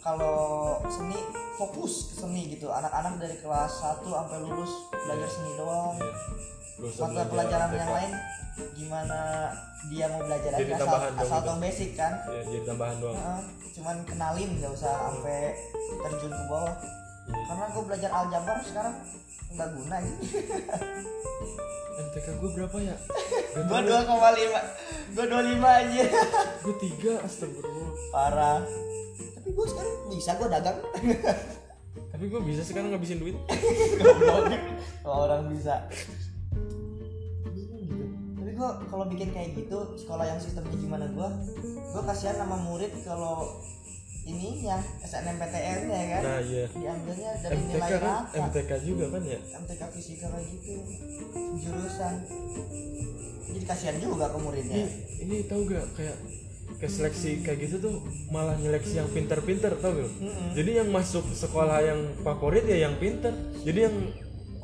kalau 0.00 0.78
seni 0.86 1.18
fokus 1.58 2.14
ke 2.14 2.24
seni 2.24 2.56
gitu. 2.56 2.70
Anak-anak 2.70 3.18
dari 3.20 3.36
kelas 3.42 3.72
1 3.82 4.06
sampai 4.06 4.38
lulus 4.46 4.72
belajar 4.94 5.28
seni 5.28 5.52
doang. 5.58 5.98
Usah 6.78 7.10
mata 7.10 7.26
pelajaran 7.26 7.70
yang 7.74 7.90
lain 7.90 8.12
gimana 8.76 9.18
dia 9.92 10.06
mau 10.08 10.22
belajar 10.24 10.50
Jadi 10.56 10.72
aja 10.72 10.76
asal, 10.80 11.00
asal 11.20 11.40
gitu. 11.44 11.52
Basic 11.66 11.98
kan? 11.98 12.14
Ya 12.30 12.40
jadi 12.46 12.62
tambahan 12.62 12.96
doang. 13.02 13.18
Heeh, 13.18 13.40
cuman 13.74 13.96
kenalin 14.06 14.50
nggak 14.62 14.70
usah 14.70 15.10
sampai 15.10 15.58
terjun 16.06 16.30
ke 16.30 16.44
bawah. 16.46 16.74
Iya. 17.26 17.42
karena 17.50 17.66
gue 17.74 17.82
belajar 17.82 18.10
aljabar 18.14 18.56
sekarang 18.62 18.94
nggak 19.50 19.68
guna 19.74 19.96
gitu 19.98 20.22
MTK 21.96 22.26
gue 22.38 22.50
berapa 22.54 22.76
ya? 22.78 22.96
Gue 23.66 23.80
dua 23.88 24.00
koma 24.06 24.30
lima 24.36 24.60
gue 25.16 25.24
dua 25.26 25.42
lima 25.42 25.80
aja. 25.80 26.06
Gue 26.60 26.76
tiga 26.76 27.24
astagfirullah. 27.24 27.90
Parah. 28.12 28.60
Tapi 29.16 29.48
gue 29.48 29.66
sekarang 29.66 29.94
bisa 30.12 30.30
gue 30.36 30.48
dagang. 30.52 30.78
Tapi 32.12 32.24
gue 32.28 32.40
bisa 32.44 32.62
sekarang 32.68 32.92
ngabisin 32.92 33.16
duit. 33.16 33.34
Kalau 35.02 35.24
orang 35.24 35.48
bisa 35.48 35.88
gue 38.56 38.68
kalau 38.88 39.04
bikin 39.12 39.28
kayak 39.36 39.52
gitu 39.52 39.78
sekolah 40.00 40.24
yang 40.24 40.40
sistemnya 40.40 40.72
gimana 40.72 41.06
gue 41.12 41.28
gue 41.92 42.02
kasihan 42.08 42.40
sama 42.40 42.56
murid 42.64 42.90
kalau 43.04 43.60
ininya 44.26 44.82
SNMPTN 45.06 45.80
ya 45.86 46.04
kan? 46.10 46.22
Nah 46.26 46.40
iya. 46.42 46.66
Diambilnya 46.74 47.30
dari 47.46 47.56
MTK 47.62 47.70
nilai 47.70 47.90
kan? 47.94 48.02
rata 48.02 48.38
MTK 48.50 48.70
juga 48.82 49.04
kan 49.14 49.22
ya? 49.22 49.38
MTK 49.38 49.82
fisika 49.94 50.26
kayak 50.34 50.46
gitu 50.50 50.72
jurusan. 51.62 52.14
Jadi 53.54 53.64
kasihan 53.70 53.96
juga 54.02 54.26
ke 54.34 54.38
muridnya. 54.42 54.76
Ini, 54.82 54.90
ini 55.22 55.36
tahu 55.46 55.70
gak 55.70 55.86
kayak 55.94 56.18
ke 56.82 56.86
seleksi 56.90 57.46
kayak 57.46 57.70
gitu 57.70 57.78
tuh 57.78 57.94
malah 58.34 58.58
nyeleksi 58.58 58.98
yang 58.98 59.06
pinter-pinter 59.14 59.78
tau 59.78 59.94
gak? 59.94 60.10
Mm-mm. 60.18 60.50
jadi 60.58 60.82
yang 60.82 60.90
masuk 60.90 61.22
sekolah 61.30 61.78
yang 61.86 62.00
favorit 62.26 62.66
ya 62.66 62.90
yang 62.90 62.98
pinter. 62.98 63.30
Jadi 63.62 63.78
yang 63.86 63.96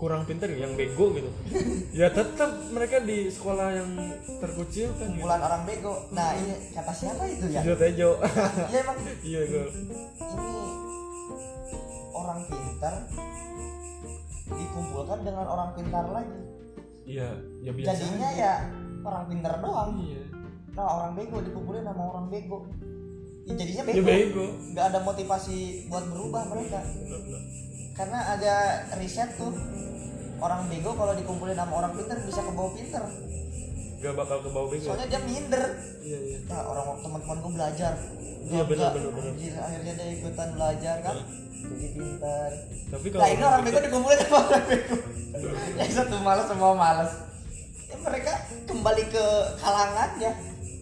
kurang 0.03 0.27
pinter 0.27 0.51
yang 0.51 0.75
bego 0.75 1.15
gitu. 1.15 1.31
Ya 2.03 2.11
tetap 2.11 2.51
mereka 2.75 2.99
di 3.07 3.31
sekolah 3.31 3.71
yang 3.71 3.91
terkucil 4.43 4.91
kan 4.99 5.15
gitu. 5.15 5.23
kumpulan 5.23 5.39
orang 5.39 5.63
bego. 5.63 5.95
Nah 6.11 6.35
ini 6.35 6.75
kata 6.75 6.91
siapa 6.91 7.23
itu 7.31 7.47
ya? 7.55 7.63
Jo 7.63 7.79
Tejo. 7.79 8.19
Iya 8.67 8.79
emang. 8.83 8.99
Iya 9.31 9.41
gue 9.47 9.65
ini 9.71 10.59
orang 12.11 12.41
pintar 12.51 12.95
dikumpulkan 14.51 15.19
dengan 15.23 15.47
orang 15.47 15.71
pintar 15.79 16.05
lagi. 16.11 16.39
Iya 17.07 17.39
ya 17.63 17.71
biasa 17.71 17.91
jadinya 17.95 18.29
aja. 18.35 18.43
ya 18.43 18.55
orang 19.07 19.25
pintar 19.31 19.55
doang. 19.63 19.91
Iya. 20.03 20.23
Nah 20.75 20.87
orang 20.99 21.13
bego 21.15 21.39
dikumpulin 21.47 21.87
sama 21.87 22.03
orang 22.11 22.27
bego. 22.27 22.67
Ya, 23.47 23.55
jadinya 23.55 23.83
ya 23.87 24.03
bego. 24.03 24.07
bego. 24.11 24.47
Nggak 24.75 24.85
ada 24.91 24.99
motivasi 25.07 25.87
buat 25.87 26.11
berubah 26.11 26.43
mereka. 26.51 26.83
Karena 27.95 28.19
ada 28.35 28.55
riset 28.99 29.31
tuh 29.39 29.53
orang 30.43 30.67
bego 30.67 30.91
kalau 30.99 31.15
dikumpulin 31.15 31.55
sama 31.55 31.73
orang 31.79 31.93
pintar 31.95 32.19
bisa 32.27 32.41
ke 32.43 32.51
bawah 32.51 32.73
pintar 32.75 33.05
gak 34.03 34.15
bakal 34.19 34.39
ke 34.43 34.49
bawah 34.51 34.69
bego 34.75 34.85
soalnya 34.91 35.07
dia 35.07 35.21
minder. 35.23 35.63
Iya 36.03 36.19
iya. 36.19 36.39
Nah 36.51 36.61
orang 36.67 36.99
teman-teman 36.99 37.39
gue 37.39 37.53
belajar. 37.55 37.93
Iya, 38.43 38.67
benar, 38.67 38.91
benar, 38.99 39.63
akhirnya 39.63 39.93
dia 39.95 40.07
ikutan 40.19 40.49
belajar 40.59 40.97
kan? 40.99 41.17
Jadi 41.63 41.89
pintar 41.95 42.51
tapi 42.93 43.07
kalau 43.09 43.23
nah 43.25 43.29
ini 43.31 43.43
orang 43.47 43.63
bego 43.63 43.79
dikumpulin 43.79 44.19
sama 44.27 44.39
orang 44.51 44.65
bego. 44.67 44.97
Yang 45.79 45.93
satu 45.95 46.17
malas 46.21 46.47
semua 46.51 46.75
malas. 46.75 47.11
Ya 47.87 47.97
mereka 48.03 48.33
kembali 48.67 49.05
ke 49.09 49.25
kalangannya. 49.63 50.33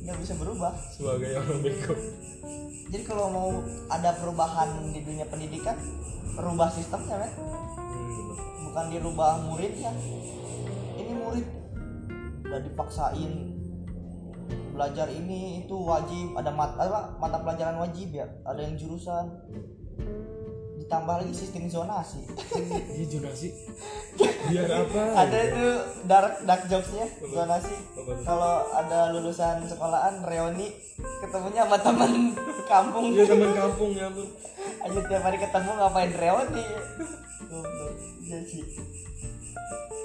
Nggak 0.09 0.17
bisa 0.25 0.33
berubah. 0.41 0.73
Sebagai 0.91 1.31
orang 1.37 1.61
bego. 1.61 1.95
Jadi 2.91 3.05
kalau 3.07 3.27
mau 3.31 3.49
ada 3.87 4.11
perubahan 4.19 4.91
di 4.91 5.05
dunia 5.07 5.29
pendidikan 5.31 5.79
merubah 6.35 6.73
sistemnya 6.73 7.23
kan 7.23 7.31
Hmm, 8.11 8.35
bukan 8.67 8.85
dirubah 8.91 9.33
muridnya 9.47 9.95
ini 11.11 11.13
murid. 11.19 11.47
Udah 12.47 12.61
dipaksain. 12.63 13.33
Belajar 14.75 15.07
ini 15.11 15.67
itu 15.67 15.77
wajib. 15.77 16.35
Ada 16.39 16.51
mata 16.55 16.79
apa, 16.79 17.01
mata 17.19 17.39
pelajaran 17.43 17.79
wajib 17.83 18.15
ya. 18.15 18.27
Ada 18.47 18.61
yang 18.67 18.75
jurusan. 18.79 19.27
Ditambah 20.81 21.23
lagi 21.23 21.35
sistem 21.35 21.71
zonasi. 21.71 22.27
Iya 22.99 23.07
zonasi. 23.07 23.49
Biar 24.51 24.67
apa? 24.67 25.03
Ada 25.15 25.39
itu 25.47 25.67
dark 26.11 26.43
dark 26.49 26.63
jokesnya 26.67 27.07
zonasi. 27.23 27.75
Kalau 28.27 28.67
ada 28.75 29.15
lulusan 29.15 29.63
sekolahan 29.71 30.27
reuni 30.27 30.75
ketemunya 31.23 31.69
sama 31.69 31.79
teman 31.79 32.13
kampung. 32.73 33.15
Iya 33.15 33.25
teman 33.31 33.51
kampung 33.55 33.91
ya 33.95 34.09
aja 34.81 35.01
tiap 35.05 35.23
hari 35.23 35.39
ketemu 35.39 35.71
ngapain 35.77 36.11
Goblok. 37.51 37.95
Iya 38.23 38.39
sih. 38.47 38.63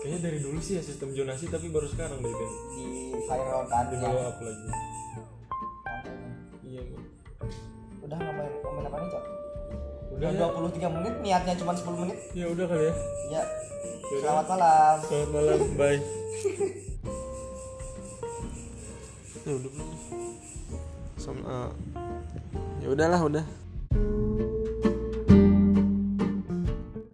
Kayaknya 0.02 0.20
dari 0.22 0.40
dulu 0.42 0.60
sih 0.62 0.78
ya 0.78 0.84
sistem 0.86 1.14
zonasi 1.14 1.50
tapi 1.50 1.70
baru 1.70 1.90
sekarang 1.90 2.22
deh 2.22 2.34
kan 2.34 2.52
di 2.74 2.86
viral 3.26 3.64
kan. 3.70 3.84
Di 3.90 3.96
ya. 3.98 4.02
follow 4.02 4.24
up 4.26 4.38
lagi. 4.42 4.66
Iya 6.66 6.82
Bu. 6.90 6.98
udah 8.06 8.18
ngomongin 8.22 8.54
ngomongin 8.62 8.86
apa 8.86 8.98
nih 9.02 9.10
cok 9.10 9.24
udah 10.16 10.30
ya. 10.30 10.46
23 10.86 10.96
menit 11.02 11.14
niatnya 11.26 11.54
cuma 11.58 11.74
10 11.74 12.02
menit. 12.06 12.18
Ya 12.38 12.46
udah 12.50 12.66
kali 12.70 12.84
ya. 12.86 12.94
Ya 13.34 13.44
selamat 14.22 14.46
malam. 14.46 14.96
Selamat 15.06 15.30
malam 15.34 15.60
bye. 15.74 16.00
Ya 19.46 19.52
udah 19.54 19.70
belum. 19.70 19.90
Sama 21.18 21.74
ya 22.82 22.88
udahlah 22.94 23.22
udah 23.26 23.46